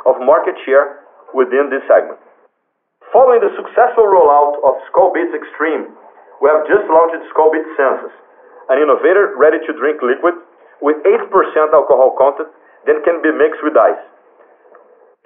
of 0.08 0.18
market 0.24 0.56
share 0.64 1.04
within 1.36 1.68
this 1.68 1.84
segment. 1.88 2.18
Following 3.12 3.44
the 3.44 3.52
successful 3.60 4.08
rollout 4.08 4.56
of 4.64 4.80
Skol 4.88 5.12
Beats 5.12 5.36
Extreme, 5.36 5.92
we 6.40 6.48
have 6.48 6.64
just 6.64 6.88
launched 6.88 7.20
Skol 7.28 7.52
Beats 7.52 7.68
Senses, 7.76 8.14
an 8.72 8.80
innovative 8.80 9.36
ready-to-drink 9.36 10.00
liquid 10.00 10.40
with 10.80 10.96
8% 11.04 11.28
alcohol 11.76 12.16
content 12.16 12.48
that 12.88 13.04
can 13.04 13.20
be 13.20 13.30
mixed 13.30 13.60
with 13.60 13.76
ice. 13.76 14.00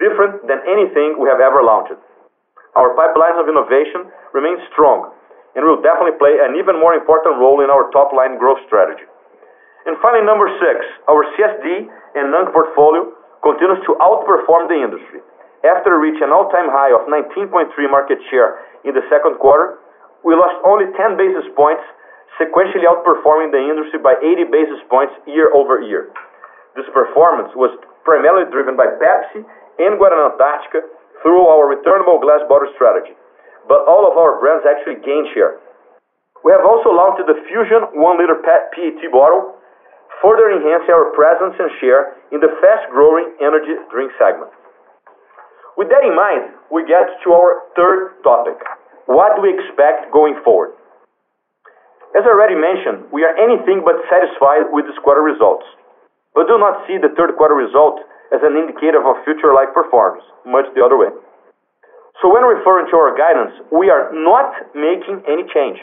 Different 0.03 0.45
than 0.45 0.61
anything 0.67 1.17
we 1.17 1.31
have 1.31 1.41
ever 1.41 1.63
launched. 1.63 1.97
Our 2.77 2.93
pipelines 2.93 3.41
of 3.41 3.49
innovation 3.49 4.05
remain 4.37 4.61
strong 4.69 5.09
and 5.57 5.65
will 5.65 5.81
definitely 5.81 6.13
play 6.21 6.37
an 6.45 6.53
even 6.61 6.77
more 6.77 6.93
important 6.93 7.41
role 7.41 7.65
in 7.65 7.73
our 7.73 7.89
top-line 7.89 8.37
growth 8.37 8.61
strategy. 8.69 9.09
And 9.89 9.97
finally, 9.97 10.21
number 10.21 10.45
six, 10.61 10.85
our 11.09 11.25
CSD 11.33 11.89
and 12.21 12.29
NANC 12.29 12.53
portfolio 12.53 13.09
continues 13.41 13.81
to 13.89 13.97
outperform 13.97 14.69
the 14.69 14.77
industry. 14.77 15.25
After 15.65 15.97
reaching 15.97 16.29
an 16.29 16.35
all-time 16.35 16.69
high 16.69 16.93
of 16.93 17.09
19.3 17.09 17.49
market 17.89 18.21
share 18.29 18.61
in 18.85 18.93
the 18.93 19.01
second 19.09 19.41
quarter, 19.41 19.81
we 20.21 20.37
lost 20.37 20.61
only 20.61 20.85
10 20.93 21.17
basis 21.17 21.49
points, 21.57 21.81
sequentially 22.37 22.85
outperforming 22.85 23.49
the 23.49 23.57
industry 23.57 23.97
by 23.97 24.13
80 24.21 24.53
basis 24.53 24.81
points 24.85 25.17
year-over-year. 25.25 26.13
This 26.77 26.85
performance 26.93 27.49
was 27.57 27.73
primarily 28.05 28.45
driven 28.53 28.77
by 28.77 28.85
Pepsi 29.01 29.41
and 29.81 29.97
Guaraná 29.97 30.37
Antarctica 30.37 30.85
through 31.21 31.45
our 31.47 31.67
returnable 31.69 32.19
glass 32.19 32.41
bottle 32.49 32.69
strategy. 32.75 33.15
But 33.67 33.83
all 33.85 34.07
of 34.07 34.15
our 34.15 34.39
brands 34.39 34.63
actually 34.63 35.03
gained 35.03 35.27
share. 35.35 35.59
We 36.45 36.55
have 36.55 36.63
also 36.63 36.93
launched 36.93 37.25
the 37.27 37.35
Fusion 37.49 37.91
one-liter 37.97 38.39
PET 38.45 38.97
bottle, 39.11 39.57
further 40.21 40.53
enhancing 40.53 40.93
our 40.93 41.11
presence 41.11 41.57
and 41.59 41.69
share 41.81 42.15
in 42.31 42.39
the 42.39 42.53
fast-growing 42.61 43.37
energy 43.41 43.75
drink 43.91 44.13
segment. 44.15 44.53
With 45.77 45.89
that 45.93 46.01
in 46.01 46.15
mind, 46.15 46.57
we 46.73 46.87
get 46.89 47.05
to 47.05 47.27
our 47.33 47.69
third 47.77 48.17
topic, 48.25 48.57
what 49.05 49.37
do 49.37 49.45
we 49.45 49.53
expect 49.53 50.09
going 50.11 50.35
forward? 50.43 50.73
As 52.17 52.25
I 52.25 52.33
already 52.33 52.55
mentioned, 52.55 53.11
we 53.11 53.21
are 53.27 53.35
anything 53.37 53.85
but 53.85 54.01
satisfied 54.09 54.73
with 54.73 54.87
this 54.89 54.97
quarter 55.03 55.21
results, 55.21 55.67
but 56.33 56.47
do 56.47 56.57
not 56.57 56.87
see 56.87 56.97
the 56.97 57.13
third 57.13 57.37
quarter 57.37 57.53
result 57.53 58.01
as 58.33 58.41
an 58.43 58.57
indicator 58.59 58.99
of 58.99 59.23
future-like 59.23 59.73
performance, 59.73 60.23
much 60.45 60.67
the 60.75 60.83
other 60.83 60.97
way. 60.97 61.11
So 62.21 62.33
when 62.33 62.43
referring 62.43 62.89
to 62.89 62.95
our 62.97 63.13
guidance, 63.13 63.53
we 63.69 63.93
are 63.93 64.09
not 64.11 64.73
making 64.73 65.21
any 65.29 65.45
change. 65.53 65.77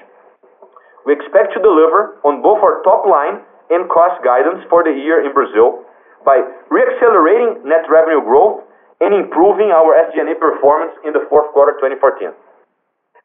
We 1.07 1.15
expect 1.15 1.55
to 1.55 1.61
deliver 1.63 2.19
on 2.25 2.43
both 2.43 2.59
our 2.65 2.83
top 2.83 3.07
line 3.07 3.45
and 3.71 3.89
cost 3.89 4.19
guidance 4.25 4.65
for 4.69 4.83
the 4.83 4.93
year 4.93 5.23
in 5.25 5.33
Brazil 5.33 5.85
by 6.25 6.41
re-accelerating 6.73 7.63
net 7.69 7.85
revenue 7.89 8.25
growth 8.25 8.65
and 9.01 9.13
improving 9.13 9.71
our 9.71 9.93
SG&A 10.11 10.35
performance 10.41 10.97
in 11.05 11.13
the 11.13 11.25
fourth 11.29 11.53
quarter 11.53 11.77
2014. 11.79 12.33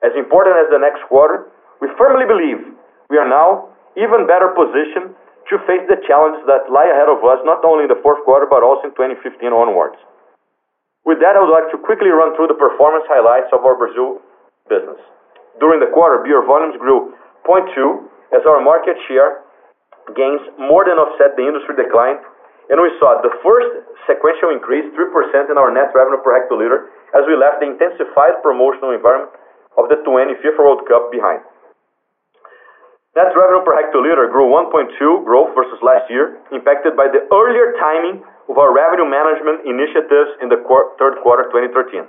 As 0.03 0.11
important 0.15 0.55
as 0.59 0.67
the 0.71 0.79
next 0.79 1.03
quarter, 1.07 1.51
we 1.81 1.87
firmly 1.97 2.27
believe 2.27 2.75
we 3.09 3.17
are 3.17 3.27
now 3.27 3.71
even 3.95 4.27
better 4.27 4.51
positioned 4.53 5.15
to 5.49 5.57
face 5.65 5.81
the 5.89 5.97
challenges 6.05 6.45
that 6.45 6.69
lie 6.69 6.85
ahead 6.93 7.09
of 7.09 7.25
us, 7.25 7.41
not 7.41 7.65
only 7.65 7.89
in 7.89 7.91
the 7.91 7.97
fourth 8.05 8.21
quarter, 8.21 8.45
but 8.45 8.61
also 8.61 8.89
in 8.89 8.93
2015 8.93 9.49
onwards. 9.49 9.97
With 11.05 11.17
that, 11.25 11.33
I 11.33 11.41
would 11.41 11.49
like 11.49 11.73
to 11.73 11.79
quickly 11.81 12.13
run 12.13 12.37
through 12.37 12.53
the 12.53 12.59
performance 12.59 13.09
highlights 13.09 13.49
of 13.49 13.65
our 13.65 13.73
Brazil 13.73 14.21
business. 14.69 15.01
During 15.57 15.81
the 15.81 15.89
quarter, 15.89 16.21
beer 16.21 16.45
volumes 16.45 16.77
grew 16.77 17.17
0.2 17.49 17.65
as 18.29 18.45
our 18.45 18.61
market 18.61 18.93
share 19.09 19.41
gains 20.13 20.41
more 20.61 20.85
than 20.85 21.01
offset 21.01 21.33
the 21.33 21.45
industry 21.45 21.73
decline, 21.81 22.21
and 22.69 22.77
we 22.77 22.93
saw 23.01 23.17
the 23.25 23.33
first 23.41 23.89
sequential 24.05 24.53
increase, 24.53 24.85
3% 24.93 25.49
in 25.49 25.57
our 25.57 25.73
net 25.73 25.89
revenue 25.97 26.21
per 26.21 26.37
hectoliter, 26.37 26.93
as 27.17 27.25
we 27.25 27.33
left 27.33 27.57
the 27.61 27.67
intensified 27.73 28.37
promotional 28.45 28.93
environment 28.93 29.33
of 29.81 29.89
the 29.89 29.97
2020 30.05 30.37
FIFA 30.45 30.61
World 30.61 30.85
Cup 30.85 31.09
behind. 31.09 31.41
Net 33.17 33.33
revenue 33.33 33.65
per 33.65 33.73
hectoliter 33.73 34.29
grew 34.29 34.53
1.2 34.53 35.25
growth 35.25 35.49
versus 35.57 35.81
last 35.81 36.05
year, 36.13 36.37
impacted 36.53 36.93
by 36.93 37.09
the 37.09 37.25
earlier 37.33 37.73
timing 37.81 38.21
of 38.45 38.55
our 38.61 38.69
revenue 38.69 39.09
management 39.09 39.65
initiatives 39.65 40.37
in 40.45 40.47
the 40.49 40.61
third 41.01 41.17
quarter 41.25 41.49
2013, 41.49 42.05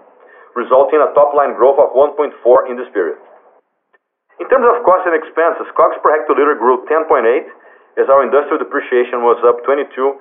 resulting 0.61 1.01
in 1.01 1.05
a 1.09 1.13
top-line 1.17 1.57
growth 1.57 1.81
of 1.81 1.97
1.4 1.97 2.37
in 2.69 2.77
this 2.77 2.89
period. 2.93 3.17
In 4.45 4.49
terms 4.53 4.69
of 4.69 4.85
costs 4.85 5.09
and 5.09 5.17
expenses, 5.17 5.73
COGS 5.73 6.01
per 6.05 6.13
hectoliter 6.21 6.61
grew 6.61 6.85
10.8 6.85 7.49
as 7.97 8.09
our 8.13 8.21
industrial 8.21 8.61
depreciation 8.61 9.25
was 9.25 9.41
up 9.45 9.65
22.7, 9.65 10.21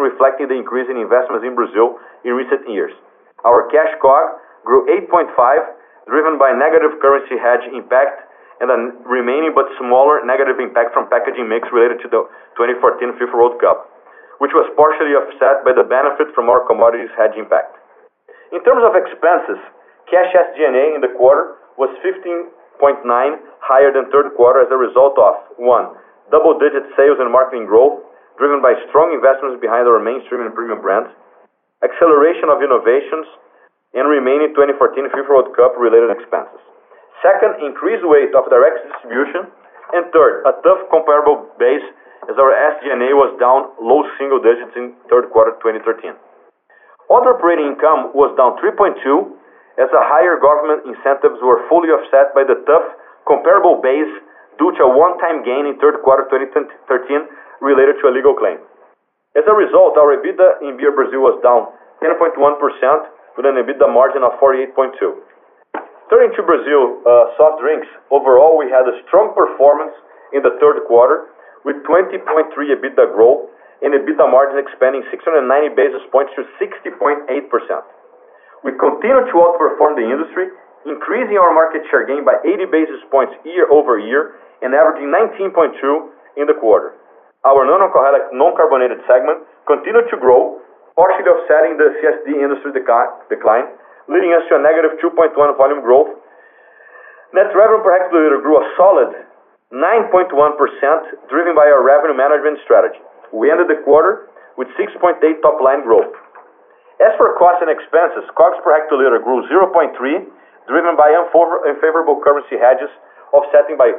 reflecting 0.00 0.48
the 0.48 0.56
increase 0.56 0.88
in 0.88 0.96
investments 0.96 1.44
in 1.44 1.52
Brazil 1.52 2.00
in 2.24 2.32
recent 2.32 2.64
years. 2.72 2.92
Our 3.44 3.68
cash 3.68 3.92
COGS 4.00 4.32
grew 4.64 4.88
8.5, 5.08 5.28
driven 6.08 6.40
by 6.40 6.56
negative 6.56 6.96
currency 7.04 7.36
hedge 7.36 7.68
impact 7.72 8.29
and 8.60 8.68
a 8.68 8.78
remaining 9.08 9.56
but 9.56 9.66
smaller 9.80 10.20
negative 10.24 10.60
impact 10.60 10.92
from 10.92 11.08
packaging 11.08 11.48
mix 11.48 11.64
related 11.72 11.98
to 12.04 12.08
the 12.12 12.28
2014 12.60 13.16
FIFA 13.16 13.34
World 13.34 13.56
Cup, 13.56 13.88
which 14.38 14.52
was 14.52 14.68
partially 14.76 15.16
offset 15.16 15.64
by 15.64 15.72
the 15.72 15.84
benefit 15.84 16.28
from 16.36 16.52
our 16.52 16.64
commodities 16.68 17.12
hedge 17.16 17.36
impact. 17.40 17.80
In 18.52 18.60
terms 18.62 18.84
of 18.84 18.92
expenses, 18.92 19.60
cash 20.12 20.30
SG&A 20.36 20.92
in 20.92 21.00
the 21.00 21.16
quarter 21.16 21.56
was 21.80 21.88
15.9, 22.04 22.48
higher 23.64 23.92
than 23.92 24.12
third 24.12 24.36
quarter 24.36 24.60
as 24.60 24.68
a 24.68 24.76
result 24.76 25.16
of, 25.16 25.40
one, 25.56 25.96
double-digit 26.28 26.84
sales 26.94 27.16
and 27.18 27.32
marketing 27.32 27.64
growth 27.64 28.04
driven 28.40 28.64
by 28.64 28.72
strong 28.88 29.12
investments 29.12 29.60
behind 29.60 29.84
our 29.84 30.00
mainstream 30.00 30.40
and 30.40 30.56
premium 30.56 30.80
brands, 30.80 31.12
acceleration 31.84 32.48
of 32.48 32.64
innovations, 32.64 33.28
and 33.92 34.08
remaining 34.08 34.56
2014 34.56 35.12
FIFA 35.12 35.28
World 35.28 35.50
Cup 35.52 35.76
related 35.76 36.08
expenses. 36.08 36.60
Second, 37.20 37.60
increased 37.60 38.04
weight 38.04 38.32
of 38.32 38.48
direct 38.48 38.80
distribution. 38.88 39.52
and 39.92 40.08
Third, 40.12 40.46
a 40.48 40.56
tough 40.64 40.88
comparable 40.88 41.52
base 41.60 41.84
as 42.28 42.36
our 42.40 42.52
SG&A 42.52 43.12
was 43.12 43.36
down 43.36 43.72
low 43.80 44.04
single 44.16 44.40
digits 44.40 44.72
in 44.76 44.96
third 45.12 45.28
quarter 45.32 45.52
2013. 45.60 46.16
Other 47.10 47.36
operating 47.36 47.74
income 47.74 48.14
was 48.14 48.32
down 48.38 48.56
3.2 48.62 48.96
as 49.82 49.88
the 49.90 50.00
higher 50.00 50.38
government 50.38 50.86
incentives 50.86 51.42
were 51.42 51.66
fully 51.66 51.90
offset 51.90 52.32
by 52.32 52.46
the 52.46 52.60
tough 52.64 52.86
comparable 53.26 53.82
base 53.82 54.12
due 54.56 54.70
to 54.78 54.86
a 54.86 54.92
one-time 54.92 55.42
gain 55.42 55.66
in 55.66 55.74
third 55.80 56.00
quarter 56.06 56.28
2013 56.30 56.70
related 57.60 57.98
to 58.00 58.08
a 58.08 58.12
legal 58.12 58.36
claim. 58.36 58.60
As 59.34 59.44
a 59.48 59.54
result, 59.54 59.98
our 59.98 60.16
EBITDA 60.16 60.62
in 60.64 60.76
Beer 60.76 60.92
Brazil 60.94 61.24
was 61.24 61.36
down 61.42 61.68
10.1% 62.00 62.36
with 63.36 63.46
an 63.46 63.58
EBITDA 63.58 63.88
margin 63.88 64.22
of 64.22 64.38
48.2%. 64.38 65.29
Turning 66.10 66.34
to 66.34 66.42
Brazil 66.42 66.98
uh, 67.06 67.30
soft 67.38 67.62
drinks, 67.62 67.86
overall, 68.10 68.58
we 68.58 68.66
had 68.66 68.82
a 68.82 68.98
strong 69.06 69.30
performance 69.30 69.94
in 70.34 70.42
the 70.42 70.58
third 70.58 70.82
quarter 70.90 71.30
with 71.62 71.78
20.3 71.86 72.18
EBITDA 72.50 73.14
growth 73.14 73.46
and 73.78 73.94
EBITDA 73.94 74.26
margin 74.26 74.58
expanding 74.58 75.06
690 75.06 75.46
basis 75.78 76.02
points 76.10 76.34
to 76.34 76.42
60.8%. 76.58 77.30
We 78.66 78.74
continue 78.74 79.22
to 79.22 79.36
outperform 79.38 79.94
the 79.94 80.02
industry, 80.02 80.50
increasing 80.82 81.38
our 81.38 81.54
market 81.54 81.86
share 81.94 82.02
gain 82.02 82.26
by 82.26 82.42
80 82.42 82.66
basis 82.74 83.00
points 83.14 83.38
year-over-year 83.46 84.34
and 84.66 84.74
averaging 84.74 85.14
19.2 85.14 85.78
in 86.42 86.50
the 86.50 86.58
quarter. 86.58 86.98
Our 87.46 87.62
non-alcoholic, 87.62 88.34
non-carbonated 88.34 88.98
segment 89.06 89.46
continued 89.62 90.10
to 90.10 90.18
grow, 90.18 90.58
partially 90.98 91.30
offsetting 91.30 91.78
the 91.78 91.94
CSD 92.02 92.34
industry 92.34 92.74
decline, 92.74 93.78
leading 94.10 94.34
us 94.34 94.42
to 94.50 94.58
a 94.58 94.62
2.1% 94.98 95.32
volume 95.56 95.80
growth. 95.86 96.10
Net 97.32 97.54
revenue 97.54 97.78
per 97.86 97.94
hectoliter 97.94 98.42
grew 98.42 98.58
a 98.58 98.66
solid 98.74 99.14
9.1%, 99.70 100.34
driven 101.30 101.54
by 101.54 101.70
our 101.70 101.86
revenue 101.86 102.18
management 102.18 102.58
strategy. 102.66 102.98
We 103.30 103.54
ended 103.54 103.70
the 103.70 103.78
quarter 103.86 104.26
with 104.58 104.66
6.8 104.74 105.22
top-line 105.22 105.86
growth. 105.86 106.10
As 106.98 107.14
for 107.14 107.38
costs 107.38 107.62
and 107.62 107.70
expenses, 107.70 108.26
COGS 108.34 108.58
per 108.66 108.74
hectoliter 108.74 109.22
grew 109.22 109.46
0.3, 109.46 109.94
driven 110.66 110.98
by 110.98 111.14
unfavorable 111.14 112.18
currency 112.18 112.58
hedges, 112.58 112.90
offsetting 113.30 113.78
by 113.78 113.94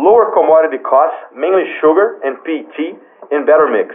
lower 0.00 0.32
commodity 0.32 0.80
costs, 0.80 1.20
mainly 1.36 1.68
sugar 1.84 2.16
and 2.24 2.40
PET, 2.40 2.96
and 3.28 3.44
better 3.44 3.68
mix. 3.68 3.92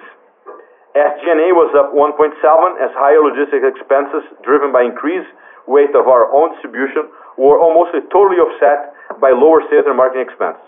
SG&A 0.94 1.52
was 1.52 1.74
up 1.76 1.92
1.7 1.92 2.38
as 2.80 2.94
higher 2.96 3.20
logistics 3.20 3.66
expenses, 3.66 4.24
driven 4.46 4.72
by 4.72 4.86
increased 4.86 5.28
weight 5.68 5.94
of 5.98 6.08
our 6.08 6.30
own 6.32 6.54
distribution, 6.58 7.10
were 7.38 7.60
almost 7.60 7.94
totally 8.10 8.40
offset 8.40 8.96
by 9.20 9.34
lower 9.36 9.62
sales 9.68 9.86
and 9.86 9.98
marketing 9.98 10.26
expenses. 10.26 10.66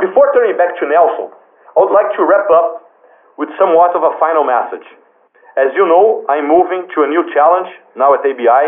Before 0.00 0.30
turning 0.34 0.58
back 0.58 0.78
to 0.78 0.84
Nelson, 0.86 1.30
I 1.74 1.76
would 1.82 1.94
like 1.94 2.10
to 2.18 2.22
wrap 2.26 2.50
up 2.50 2.86
with 3.38 3.50
somewhat 3.54 3.94
of 3.94 4.02
a 4.02 4.12
final 4.18 4.42
message. 4.42 4.86
As 5.58 5.74
you 5.74 5.86
know, 5.86 6.22
I'm 6.30 6.46
moving 6.46 6.86
to 6.94 7.02
a 7.02 7.08
new 7.10 7.26
challenge 7.34 7.70
now 7.98 8.14
at 8.14 8.22
ABI, 8.22 8.64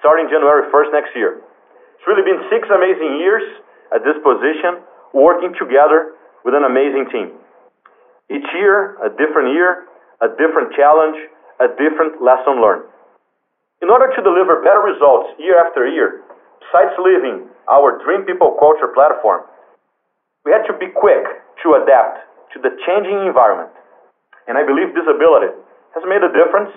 starting 0.00 0.28
January 0.28 0.68
1st 0.68 0.90
next 0.92 1.12
year. 1.16 1.40
It's 1.96 2.04
really 2.04 2.24
been 2.24 2.40
six 2.52 2.68
amazing 2.68 3.16
years 3.16 3.44
at 3.92 4.04
this 4.04 4.16
position, 4.20 4.84
working 5.16 5.56
together 5.56 6.16
with 6.44 6.52
an 6.52 6.68
amazing 6.68 7.08
team. 7.08 7.32
Each 8.28 8.48
year, 8.56 9.00
a 9.00 9.08
different 9.08 9.56
year, 9.56 9.88
a 10.20 10.28
different 10.36 10.76
challenge, 10.76 11.16
a 11.60 11.68
different 11.80 12.20
lesson 12.20 12.60
learned. 12.60 12.88
In 13.84 13.92
order 13.92 14.08
to 14.16 14.24
deliver 14.24 14.64
better 14.64 14.80
results 14.80 15.36
year 15.36 15.60
after 15.60 15.84
year, 15.84 16.24
besides 16.56 16.96
living 16.96 17.52
our 17.68 18.00
Dream 18.00 18.24
People 18.24 18.56
culture 18.56 18.88
platform, 18.96 19.44
we 20.40 20.56
had 20.56 20.64
to 20.72 20.74
be 20.80 20.88
quick 20.88 21.20
to 21.60 21.76
adapt 21.76 22.24
to 22.56 22.64
the 22.64 22.72
changing 22.88 23.28
environment. 23.28 23.68
And 24.48 24.56
I 24.56 24.64
believe 24.64 24.96
this 24.96 25.04
ability 25.04 25.52
has 25.92 26.00
made 26.08 26.24
a 26.24 26.32
difference 26.32 26.72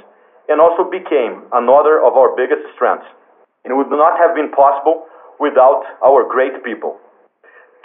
and 0.52 0.60
also 0.60 0.84
became 0.84 1.48
another 1.56 2.04
of 2.04 2.20
our 2.20 2.36
biggest 2.36 2.68
strengths. 2.76 3.08
It 3.64 3.72
would 3.72 3.88
not 3.88 4.20
have 4.20 4.36
been 4.36 4.52
possible 4.52 5.08
without 5.40 5.88
our 6.04 6.28
great 6.28 6.60
people. 6.60 7.00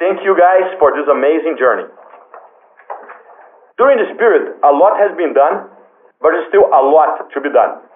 Thank 0.03 0.27
you 0.27 0.35
guys 0.35 0.67
for 0.83 0.91
this 0.99 1.07
amazing 1.07 1.63
journey. 1.63 1.87
During 3.79 4.03
this 4.03 4.19
period, 4.19 4.59
a 4.67 4.75
lot 4.75 4.99
has 4.99 5.15
been 5.15 5.31
done, 5.31 5.71
but 6.19 6.35
there's 6.35 6.51
still 6.51 6.67
a 6.75 6.83
lot 6.83 7.31
to 7.31 7.39
be 7.39 7.55
done. 7.55 7.87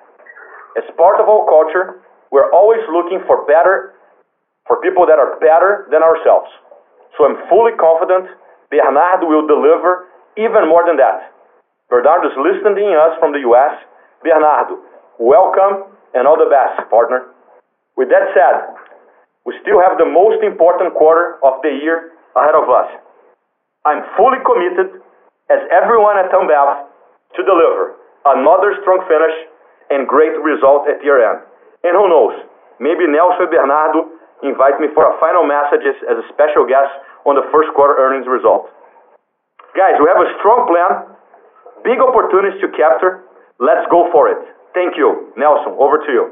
As 0.77 0.85
part 1.01 1.17
of 1.17 1.27
our 1.27 1.49
culture, 1.49 2.05
we're 2.31 2.53
always 2.53 2.85
looking 2.93 3.25
for 3.25 3.49
better, 3.49 3.97
for 4.69 4.77
people 4.85 5.09
that 5.09 5.17
are 5.17 5.41
better 5.41 5.89
than 5.91 6.05
ourselves. 6.05 6.53
So 7.17 7.25
I'm 7.25 7.41
fully 7.49 7.73
confident 7.81 8.29
Bernardo 8.69 9.25
will 9.25 9.47
deliver 9.49 10.13
even 10.37 10.69
more 10.69 10.85
than 10.85 11.01
that. 11.01 11.33
Bernardo 11.89 12.29
is 12.29 12.37
listening 12.37 12.93
in 12.93 12.99
us 12.99 13.17
from 13.23 13.33
the 13.33 13.41
U.S. 13.49 13.73
Bernardo, 14.21 14.83
welcome 15.19 15.97
and 16.13 16.27
all 16.27 16.37
the 16.37 16.51
best, 16.51 16.91
partner. 16.91 17.31
With 17.97 18.13
that 18.13 18.37
said, 18.37 18.77
we 19.49 19.55
still 19.63 19.81
have 19.81 19.97
the 19.97 20.05
most 20.05 20.43
important 20.43 20.93
quarter 20.93 21.39
of 21.41 21.63
the 21.63 21.73
year 21.73 22.13
ahead 22.37 22.53
of 22.59 22.69
us. 22.69 22.91
I'm 23.87 24.03
fully 24.19 24.43
committed, 24.43 25.01
as 25.49 25.63
everyone 25.71 26.19
at 26.19 26.29
Ambev, 26.35 26.91
to 27.39 27.41
deliver 27.47 27.95
another 28.27 28.75
strong 28.83 29.07
finish 29.07 29.37
and 29.91 30.07
great 30.09 30.35
result 30.43 30.89
at 30.91 31.03
year-end. 31.03 31.47
And 31.85 31.95
who 31.95 32.07
knows, 32.11 32.35
maybe 32.83 33.07
Nelson 33.07 33.47
Bernardo 33.51 34.11
invite 34.43 34.77
me 34.83 34.91
for 34.93 35.07
a 35.07 35.15
final 35.23 35.47
message 35.47 35.87
as 35.87 36.17
a 36.19 36.27
special 36.33 36.69
guest 36.69 36.93
on 37.25 37.39
the 37.39 37.47
first 37.55 37.73
quarter 37.73 37.97
earnings 37.97 38.29
result. 38.29 38.69
Guys, 39.73 39.97
we 40.01 40.09
have 40.09 40.21
a 40.21 40.31
strong 40.41 40.69
plan, 40.69 41.17
big 41.85 42.01
opportunities 42.01 42.61
to 42.65 42.69
capture. 42.73 43.25
Let's 43.61 43.85
go 43.89 44.09
for 44.13 44.29
it. 44.29 44.41
Thank 44.77 44.97
you. 44.97 45.33
Nelson, 45.37 45.73
over 45.81 46.01
to 46.05 46.11
you. 46.13 46.25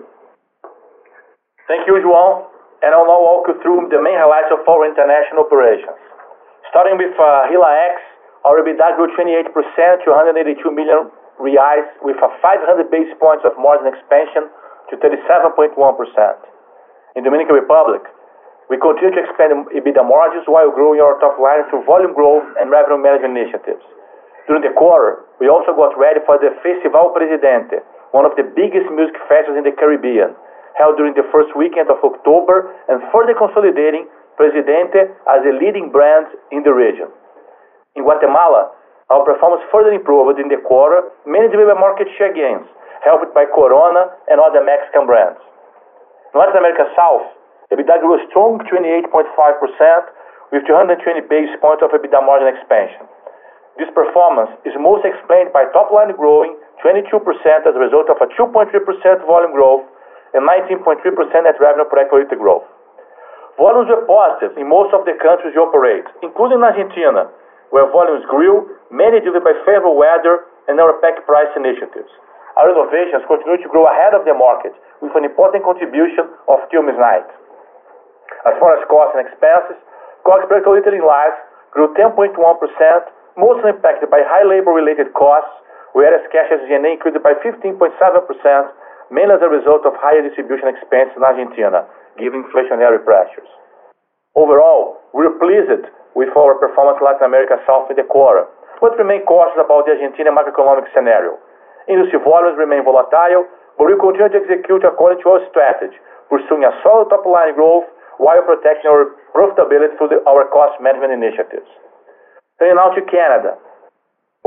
Thank 1.68 1.88
you, 1.88 1.96
João. 2.04 2.52
And 2.84 2.92
I'll 2.92 3.08
now 3.08 3.20
walk 3.24 3.48
you 3.48 3.56
through 3.64 3.88
the 3.88 3.96
main 3.96 4.20
highlights 4.20 4.52
of 4.52 4.60
our 4.68 4.84
international 4.84 5.48
operations. 5.48 5.96
Starting 6.68 7.00
with 7.00 7.16
uh, 7.16 7.48
HILA-ex, 7.48 7.96
our 8.44 8.60
EBITDA 8.60 9.00
grew 9.00 9.08
28% 9.16 9.48
to 10.04 10.08
182 10.12 10.60
million 10.68 11.08
reais 11.40 11.86
with 12.02 12.16
a 12.22 12.30
500 12.40 12.90
basis 12.90 13.14
points 13.18 13.42
of 13.44 13.54
margin 13.58 13.90
expansion 13.90 14.50
to 14.90 14.98
37.1%. 15.00 15.74
In 17.16 17.22
Dominican 17.22 17.54
Republic, 17.54 18.02
we 18.72 18.80
continue 18.80 19.12
to 19.12 19.20
expand 19.20 19.52
EBITDA 19.70 20.02
margins 20.02 20.48
while 20.48 20.72
growing 20.72 20.98
our 20.98 21.20
top 21.20 21.36
line 21.36 21.68
through 21.68 21.84
volume 21.84 22.16
growth 22.16 22.44
and 22.58 22.72
revenue 22.72 22.96
management 22.96 23.36
initiatives. 23.36 23.84
During 24.48 24.64
the 24.64 24.76
quarter, 24.76 25.24
we 25.40 25.48
also 25.48 25.72
got 25.72 25.96
ready 25.96 26.20
for 26.24 26.36
the 26.36 26.52
Festival 26.60 27.12
Presidente, 27.12 27.80
one 28.12 28.24
of 28.28 28.36
the 28.36 28.44
biggest 28.44 28.88
music 28.92 29.16
festivals 29.28 29.60
in 29.60 29.64
the 29.64 29.76
Caribbean, 29.76 30.36
held 30.76 30.96
during 30.96 31.16
the 31.16 31.24
first 31.32 31.52
weekend 31.56 31.88
of 31.88 32.00
October 32.04 32.72
and 32.88 33.00
further 33.08 33.32
consolidating 33.36 34.08
Presidente 34.36 35.12
as 35.30 35.40
a 35.46 35.52
leading 35.56 35.88
brand 35.88 36.26
in 36.50 36.66
the 36.66 36.74
region. 36.74 37.08
In 37.94 38.02
Guatemala, 38.02 38.74
our 39.12 39.24
performance 39.24 39.60
further 39.68 39.92
improved 39.92 40.40
in 40.40 40.48
the 40.48 40.60
quarter, 40.64 41.04
mainly 41.28 41.52
driven 41.52 41.76
by 41.76 41.80
market 41.80 42.08
share 42.16 42.32
gains, 42.32 42.64
helped 43.04 43.28
by 43.36 43.44
Corona 43.44 44.08
and 44.32 44.40
other 44.40 44.64
Mexican 44.64 45.04
brands. 45.04 45.40
Latin 46.32 46.56
America 46.56 46.88
South, 46.96 47.28
EBITDA 47.68 48.00
grew 48.00 48.16
a 48.16 48.22
strong 48.32 48.58
28.5% 48.64 49.12
with 50.52 50.64
220 50.64 51.28
basis 51.28 51.54
points 51.60 51.84
of 51.84 51.92
EBITDA 51.92 52.20
margin 52.24 52.48
expansion. 52.48 53.04
This 53.76 53.90
performance 53.90 54.54
is 54.62 54.72
mostly 54.78 55.10
explained 55.10 55.50
by 55.50 55.66
top 55.74 55.90
line 55.90 56.14
growing 56.14 56.54
22% 56.80 57.10
as 57.66 57.74
a 57.74 57.82
result 57.82 58.06
of 58.06 58.22
a 58.22 58.28
2.3% 58.38 58.70
volume 59.26 59.52
growth 59.52 59.84
and 60.32 60.46
19.3% 60.46 61.02
net 61.42 61.58
revenue 61.58 61.86
per 61.90 62.02
hectoliter 62.02 62.38
growth. 62.38 62.66
Volumes 63.58 63.86
were 63.86 64.06
positive 64.06 64.58
in 64.58 64.66
most 64.66 64.90
of 64.94 65.06
the 65.06 65.14
countries 65.22 65.54
we 65.54 65.62
operate, 65.62 66.06
including 66.22 66.62
Argentina, 66.62 67.30
where 67.70 67.86
volumes 67.90 68.26
grew, 68.30 68.70
mainly 68.94 69.18
driven 69.26 69.42
by 69.42 69.50
favorable 69.66 69.98
weather 69.98 70.46
and 70.70 70.78
our 70.78 70.94
pack 71.02 71.18
price 71.26 71.50
initiatives. 71.58 72.08
Our 72.54 72.70
innovations 72.70 73.26
continue 73.26 73.58
to 73.58 73.68
grow 73.68 73.90
ahead 73.90 74.14
of 74.14 74.22
the 74.22 74.32
market 74.38 74.70
with 75.02 75.10
an 75.18 75.26
important 75.26 75.66
contribution 75.66 76.30
of 76.46 76.62
Quilmes 76.70 76.94
Night. 76.94 77.26
As 78.46 78.54
far 78.62 78.78
as 78.78 78.86
costs 78.86 79.18
and 79.18 79.26
expenses, 79.26 79.74
COGS 80.22 80.46
per 80.46 80.62
hectoliter 80.62 80.94
in 80.94 81.02
grew 81.74 81.90
10.1%, 81.98 82.38
mostly 83.34 83.74
impacted 83.74 84.08
by 84.08 84.22
high 84.22 84.46
labor-related 84.46 85.10
costs, 85.18 85.50
whereas 85.92 86.22
cash 86.30 86.54
SG&A 86.54 86.94
increased 86.94 87.18
by 87.26 87.34
15.7%, 87.42 87.74
mainly 89.10 89.34
as 89.34 89.42
a 89.42 89.50
result 89.50 89.82
of 89.82 89.92
higher 89.98 90.22
distribution 90.22 90.70
expense 90.70 91.10
in 91.18 91.26
Argentina, 91.26 91.82
given 92.14 92.46
inflationary 92.46 93.02
pressures. 93.02 93.50
Overall, 94.38 95.02
we 95.10 95.26
are 95.26 95.34
pleased 95.42 95.90
with 96.14 96.30
our 96.38 96.54
performance 96.62 97.02
in 97.02 97.06
Latin 97.10 97.26
America 97.26 97.58
South 97.66 97.90
in 97.90 97.98
the 97.98 98.06
quarter, 98.06 98.46
but 98.80 98.96
remain 98.98 99.22
cautious 99.28 99.58
about 99.58 99.86
the 99.86 99.94
Argentina 99.98 100.30
macroeconomic 100.30 100.88
scenario. 100.94 101.38
Industry 101.86 102.18
volumes 102.24 102.56
remain 102.56 102.82
volatile, 102.82 103.44
but 103.76 103.90
we 103.90 103.94
continue 104.00 104.30
to 104.30 104.40
execute 104.40 104.82
according 104.86 105.20
to 105.22 105.36
our 105.36 105.42
strategy, 105.52 105.98
pursuing 106.30 106.64
a 106.64 106.72
solid 106.80 107.10
top-line 107.12 107.52
growth 107.54 107.84
while 108.22 108.40
protecting 108.46 108.88
our 108.88 109.18
profitability 109.34 109.92
through 109.98 110.22
our 110.24 110.46
cost 110.54 110.78
management 110.78 111.12
initiatives. 111.12 111.66
Turning 112.58 112.78
now 112.78 112.94
to 112.94 113.02
Canada. 113.10 113.58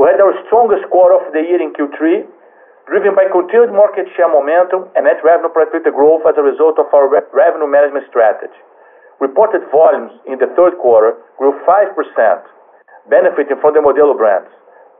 We 0.00 0.08
had 0.08 0.22
our 0.22 0.32
strongest 0.48 0.88
quarter 0.88 1.20
of 1.20 1.34
the 1.36 1.42
year 1.44 1.60
in 1.60 1.76
Q3, 1.76 2.24
driven 2.88 3.12
by 3.12 3.28
continued 3.28 3.74
market 3.74 4.08
share 4.16 4.32
momentum 4.32 4.88
and 4.96 5.04
net 5.04 5.20
revenue 5.20 5.52
per 5.52 5.68
hectoliter 5.68 5.92
growth 5.92 6.24
as 6.24 6.40
a 6.40 6.44
result 6.44 6.80
of 6.80 6.88
our 6.96 7.04
revenue 7.12 7.68
management 7.68 8.08
strategy. 8.08 8.56
Reported 9.20 9.68
volumes 9.68 10.14
in 10.24 10.38
the 10.40 10.48
third 10.56 10.78
quarter 10.80 11.20
grew 11.36 11.52
5%, 11.66 11.92
benefiting 13.08 13.58
from 13.60 13.74
the 13.74 13.82
Modelo 13.82 14.16
brands. 14.16 14.48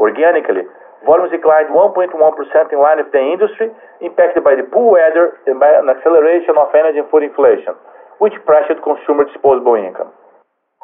Organically, 0.00 0.64
volumes 1.06 1.30
declined 1.30 1.70
1.1% 1.70 2.10
in 2.10 2.78
line 2.80 2.98
with 2.98 3.12
the 3.12 3.22
industry, 3.22 3.68
impacted 4.02 4.42
by 4.42 4.58
the 4.58 4.66
poor 4.68 4.98
weather 4.98 5.38
and 5.46 5.60
by 5.60 5.70
an 5.70 5.86
acceleration 5.86 6.56
of 6.58 6.72
energy 6.74 7.00
and 7.04 7.08
food 7.12 7.22
inflation, 7.22 7.76
which 8.18 8.34
pressured 8.48 8.82
consumer 8.82 9.26
disposable 9.28 9.78
income. 9.78 10.10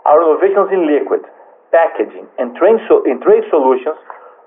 Our 0.07 0.21
innovations 0.21 0.69
in 0.71 0.85
liquid, 0.85 1.25
packaging, 1.73 2.29
and 2.39 2.55
trade 2.55 2.79
solutions 3.51 3.99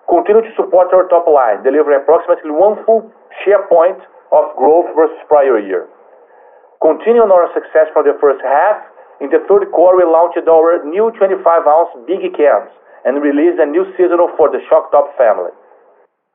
continue 0.08 0.46
to 0.46 0.54
support 0.56 0.94
our 0.96 1.10
top 1.12 1.28
line, 1.28 1.66
delivering 1.68 2.00
approximately 2.00 2.54
one 2.54 2.80
full 2.88 3.10
share 3.44 3.68
point 3.68 4.00
of 4.32 4.56
growth 4.56 4.88
versus 4.96 5.20
prior 5.28 5.60
year. 5.60 5.88
Continuing 6.80 7.32
our 7.32 7.50
success 7.58 7.90
from 7.92 8.06
the 8.06 8.16
first 8.22 8.40
half, 8.46 8.80
in 9.20 9.34
the 9.34 9.42
third 9.50 9.66
quarter, 9.74 9.98
we 9.98 10.06
launched 10.06 10.38
our 10.46 10.86
new 10.86 11.10
25-ounce 11.18 12.06
big 12.06 12.22
cans 12.38 12.70
and 13.06 13.18
released 13.22 13.58
a 13.58 13.66
new 13.66 13.86
seasonal 13.98 14.30
for 14.38 14.50
the 14.54 14.62
Shock 14.70 14.94
Top 14.94 15.10
family. 15.18 15.50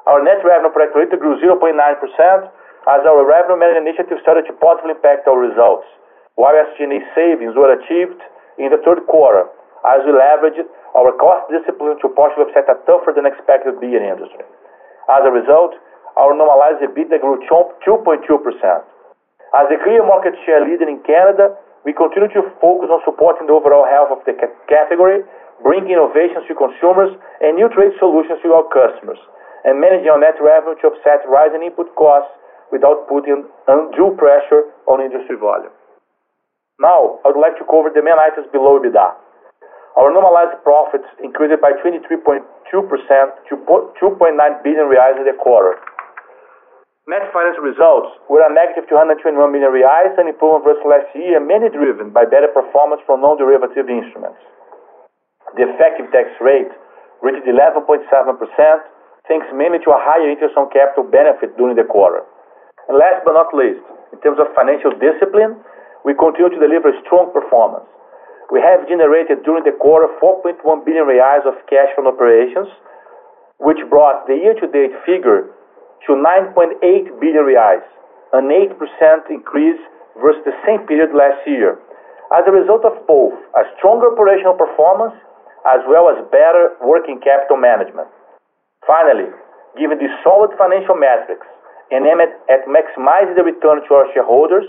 Our 0.07 0.19
net 0.25 0.43
revenue 0.43 0.75
per 0.75 0.91
hectoliter 0.91 1.19
grew 1.19 1.39
0.9% 1.39 1.79
as 1.79 3.01
our 3.07 3.23
revenue 3.23 3.55
management 3.55 3.87
initiative 3.87 4.19
started 4.19 4.51
to 4.51 4.55
positively 4.59 4.99
impact 4.99 5.31
our 5.31 5.39
results, 5.39 5.87
while 6.35 6.59
SG&A 6.75 6.99
savings 7.15 7.55
were 7.55 7.71
achieved 7.71 8.19
in 8.59 8.75
the 8.75 8.83
third 8.83 9.07
quarter 9.07 9.47
as 9.87 10.03
we 10.03 10.11
leveraged 10.15 10.67
our 10.99 11.15
cost 11.23 11.47
discipline 11.55 11.99
to 12.03 12.11
partially 12.19 12.51
offset 12.51 12.67
a 12.67 12.79
tougher 12.87 13.15
than 13.15 13.27
expected 13.31 13.79
beer 13.79 14.03
industry. 14.03 14.43
As 15.07 15.23
a 15.23 15.31
result, 15.31 15.79
our 16.19 16.35
normalized 16.35 16.83
EBITDA 16.83 17.23
grew 17.23 17.39
2.2%. 17.47 18.27
As 19.55 19.67
a 19.71 19.79
clear 19.85 20.03
market 20.03 20.35
share 20.45 20.65
leader 20.65 20.89
in 20.89 20.99
Canada, 21.07 21.55
we 21.83 21.93
continue 21.93 22.31
to 22.31 22.43
focus 22.63 22.89
on 22.91 23.03
supporting 23.03 23.51
the 23.51 23.55
overall 23.55 23.87
health 23.87 24.15
of 24.15 24.23
the 24.23 24.35
category, 24.71 25.27
bringing 25.63 25.99
innovations 25.99 26.47
to 26.47 26.55
consumers 26.55 27.11
and 27.43 27.59
new 27.59 27.67
trade 27.75 27.95
solutions 27.99 28.39
to 28.43 28.55
our 28.55 28.67
customers, 28.71 29.19
and 29.67 29.79
managing 29.83 30.11
our 30.11 30.19
net 30.19 30.39
revenue 30.39 30.79
to 30.83 30.95
offset 30.95 31.27
rising 31.27 31.63
input 31.67 31.91
costs 31.99 32.31
without 32.71 33.07
putting 33.11 33.47
undue 33.69 34.15
pressure 34.17 34.71
on 34.87 35.03
industry 35.03 35.37
volume. 35.37 35.75
Now, 36.81 37.21
I 37.23 37.31
would 37.31 37.39
like 37.39 37.59
to 37.59 37.67
cover 37.69 37.93
the 37.95 38.03
main 38.03 38.19
items 38.19 38.49
below 38.51 38.81
EBITDA. 38.81 39.15
Our 39.95 40.09
normalized 40.09 40.57
profits 40.65 41.05
increased 41.21 41.61
by 41.61 41.77
23.2% 41.85 42.43
to 42.73 43.55
2.9 43.55 44.65
billion 44.65 44.87
reais 44.89 45.21
in 45.21 45.29
the 45.29 45.37
quarter. 45.37 45.77
Net 47.11 47.35
financial 47.35 47.67
results 47.67 48.15
were 48.31 48.47
a 48.47 48.53
negative 48.55 48.87
221 48.87 49.35
million 49.51 49.75
reais, 49.75 50.15
an 50.23 50.31
improvement 50.31 50.63
versus 50.63 50.87
last 50.87 51.11
year, 51.19 51.43
mainly 51.43 51.67
driven 51.67 52.15
by 52.15 52.23
better 52.23 52.47
performance 52.47 53.03
from 53.11 53.27
non-derivative 53.27 53.91
instruments. 53.91 54.39
The 55.59 55.67
effective 55.67 56.15
tax 56.15 56.31
rate 56.39 56.71
reached 57.19 57.43
11.7%, 57.43 58.07
thanks 59.27 59.47
mainly 59.51 59.83
to 59.83 59.91
a 59.91 59.99
higher 59.99 60.31
interest 60.31 60.55
on 60.55 60.71
capital 60.71 61.03
benefit 61.03 61.59
during 61.59 61.75
the 61.75 61.83
quarter. 61.83 62.23
And 62.87 62.95
last 62.95 63.27
but 63.27 63.35
not 63.35 63.51
least, 63.51 63.83
in 64.15 64.23
terms 64.23 64.39
of 64.39 64.55
financial 64.55 64.95
discipline, 64.95 65.59
we 66.07 66.15
continue 66.15 66.55
to 66.55 66.61
deliver 66.63 66.95
strong 67.03 67.35
performance. 67.35 67.91
We 68.55 68.63
have 68.63 68.87
generated 68.87 69.43
during 69.43 69.67
the 69.67 69.75
quarter 69.75 70.07
4.1 70.23 70.63
billion 70.87 71.11
reais 71.11 71.43
of 71.51 71.59
cash 71.67 71.91
from 71.99 72.07
operations, 72.07 72.71
which 73.59 73.83
brought 73.91 74.31
the 74.31 74.39
year-to-date 74.39 74.95
figure 75.03 75.51
to 76.07 76.19
9.8 76.19 76.81
billion 77.21 77.45
reais, 77.47 77.85
an 78.33 78.49
8% 78.49 79.31
increase 79.31 79.81
versus 80.21 80.43
the 80.45 80.57
same 80.67 80.87
period 80.87 81.15
last 81.15 81.41
year, 81.47 81.79
as 82.35 82.43
a 82.49 82.53
result 82.53 82.85
of 82.85 82.97
both 83.07 83.37
a 83.55 83.63
stronger 83.79 84.13
operational 84.13 84.57
performance 84.57 85.15
as 85.69 85.79
well 85.87 86.11
as 86.11 86.19
better 86.35 86.75
working 86.83 87.21
capital 87.23 87.57
management. 87.57 88.09
Finally, 88.83 89.31
given 89.79 89.97
the 89.99 90.11
solid 90.27 90.51
financial 90.59 90.99
metrics 90.99 91.47
and 91.95 92.03
aimed 92.03 92.35
at 92.51 92.67
maximizing 92.67 93.37
the 93.39 93.45
return 93.45 93.85
to 93.87 93.91
our 93.95 94.09
shareholders, 94.11 94.67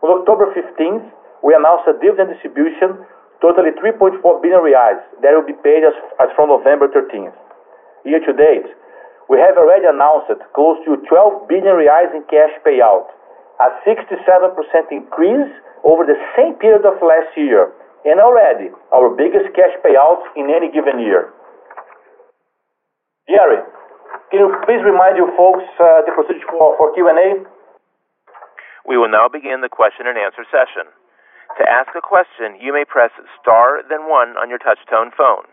on 0.00 0.20
October 0.20 0.48
15th, 0.56 1.04
we 1.44 1.52
announced 1.52 1.84
a 1.88 1.96
dividend 2.00 2.32
distribution 2.32 3.04
totaling 3.44 3.76
3.4 3.76 4.16
billion 4.40 4.62
reais 4.64 4.96
that 5.20 5.36
will 5.36 5.44
be 5.44 5.56
paid 5.60 5.84
as 5.84 6.28
from 6.32 6.48
November 6.48 6.88
13th. 6.88 7.36
Year 8.08 8.20
to 8.24 8.32
date, 8.32 8.68
we 9.28 9.40
have 9.40 9.56
already 9.56 9.88
announced 9.88 10.32
close 10.52 10.76
to 10.84 11.00
12 11.08 11.48
billion 11.48 11.74
reais 11.80 12.12
in 12.12 12.24
cash 12.28 12.52
payout, 12.60 13.08
a 13.60 13.68
67% 13.88 14.52
increase 14.92 15.52
over 15.84 16.04
the 16.04 16.18
same 16.36 16.54
period 16.60 16.84
of 16.84 17.00
last 17.00 17.32
year, 17.36 17.72
and 18.04 18.20
already 18.20 18.68
our 18.92 19.08
biggest 19.16 19.48
cash 19.56 19.72
payout 19.80 20.20
in 20.36 20.52
any 20.52 20.68
given 20.68 21.00
year. 21.00 21.32
Gary, 23.24 23.64
can 24.28 24.44
you 24.44 24.52
please 24.68 24.84
remind 24.84 25.16
you 25.16 25.32
folks 25.36 25.64
uh, 25.80 26.04
the 26.04 26.12
procedure 26.12 26.44
for 26.52 26.92
Q&A? 26.92 27.40
We 28.84 29.00
will 29.00 29.08
now 29.08 29.32
begin 29.32 29.64
the 29.64 29.72
question 29.72 30.04
and 30.04 30.20
answer 30.20 30.44
session. 30.52 30.92
To 31.56 31.64
ask 31.64 31.88
a 31.96 32.04
question, 32.04 32.60
you 32.60 32.76
may 32.76 32.84
press 32.84 33.12
star 33.40 33.80
then 33.88 34.04
one 34.04 34.36
on 34.36 34.52
your 34.52 34.60
touch-tone 34.60 35.16
phone. 35.16 35.48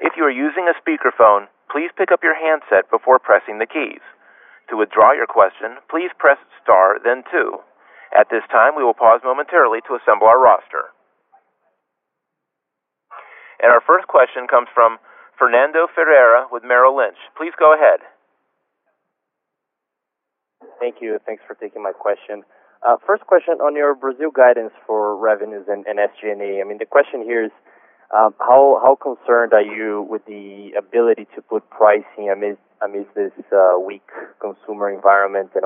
If 0.00 0.16
you 0.16 0.24
are 0.24 0.32
using 0.32 0.70
a 0.70 0.76
speakerphone, 0.80 1.51
please 1.72 1.88
pick 1.96 2.12
up 2.12 2.20
your 2.22 2.36
handset 2.36 2.92
before 2.92 3.18
pressing 3.18 3.58
the 3.58 3.66
keys. 3.66 4.04
To 4.70 4.76
withdraw 4.76 5.16
your 5.16 5.26
question, 5.26 5.80
please 5.88 6.12
press 6.20 6.38
star 6.62 7.00
then 7.02 7.24
two. 7.32 7.58
At 8.12 8.28
this 8.28 8.44
time, 8.52 8.76
we 8.76 8.84
will 8.84 8.94
pause 8.94 9.24
momentarily 9.24 9.80
to 9.88 9.96
assemble 9.96 10.28
our 10.28 10.38
roster. 10.38 10.92
And 13.64 13.72
our 13.72 13.80
first 13.80 14.06
question 14.06 14.46
comes 14.46 14.68
from 14.74 14.98
Fernando 15.38 15.88
Ferreira 15.94 16.46
with 16.52 16.62
Merrill 16.62 16.96
Lynch. 16.96 17.18
Please 17.36 17.56
go 17.58 17.72
ahead. 17.72 18.04
Thank 20.78 20.96
you. 21.00 21.18
Thanks 21.24 21.42
for 21.46 21.54
taking 21.54 21.82
my 21.82 21.92
question. 21.92 22.44
Uh, 22.82 22.96
first 23.06 23.22
question 23.26 23.62
on 23.62 23.76
your 23.76 23.94
Brazil 23.94 24.30
guidance 24.30 24.72
for 24.86 25.16
revenues 25.16 25.66
and 25.68 25.86
SG&A. 25.86 26.60
I 26.60 26.64
mean, 26.66 26.78
the 26.78 26.86
question 26.86 27.22
here 27.22 27.44
is, 27.46 27.52
how 28.12 28.80
how 28.82 28.96
concerned 29.00 29.52
are 29.52 29.62
you 29.62 30.06
with 30.08 30.24
the 30.26 30.72
ability 30.78 31.26
to 31.34 31.42
put 31.42 31.68
pricing 31.70 32.30
amid 32.30 32.58
amidst 32.84 33.14
this 33.14 33.32
uh, 33.52 33.78
weak 33.78 34.06
consumer 34.40 34.90
environment 34.90 35.50
and 35.54 35.60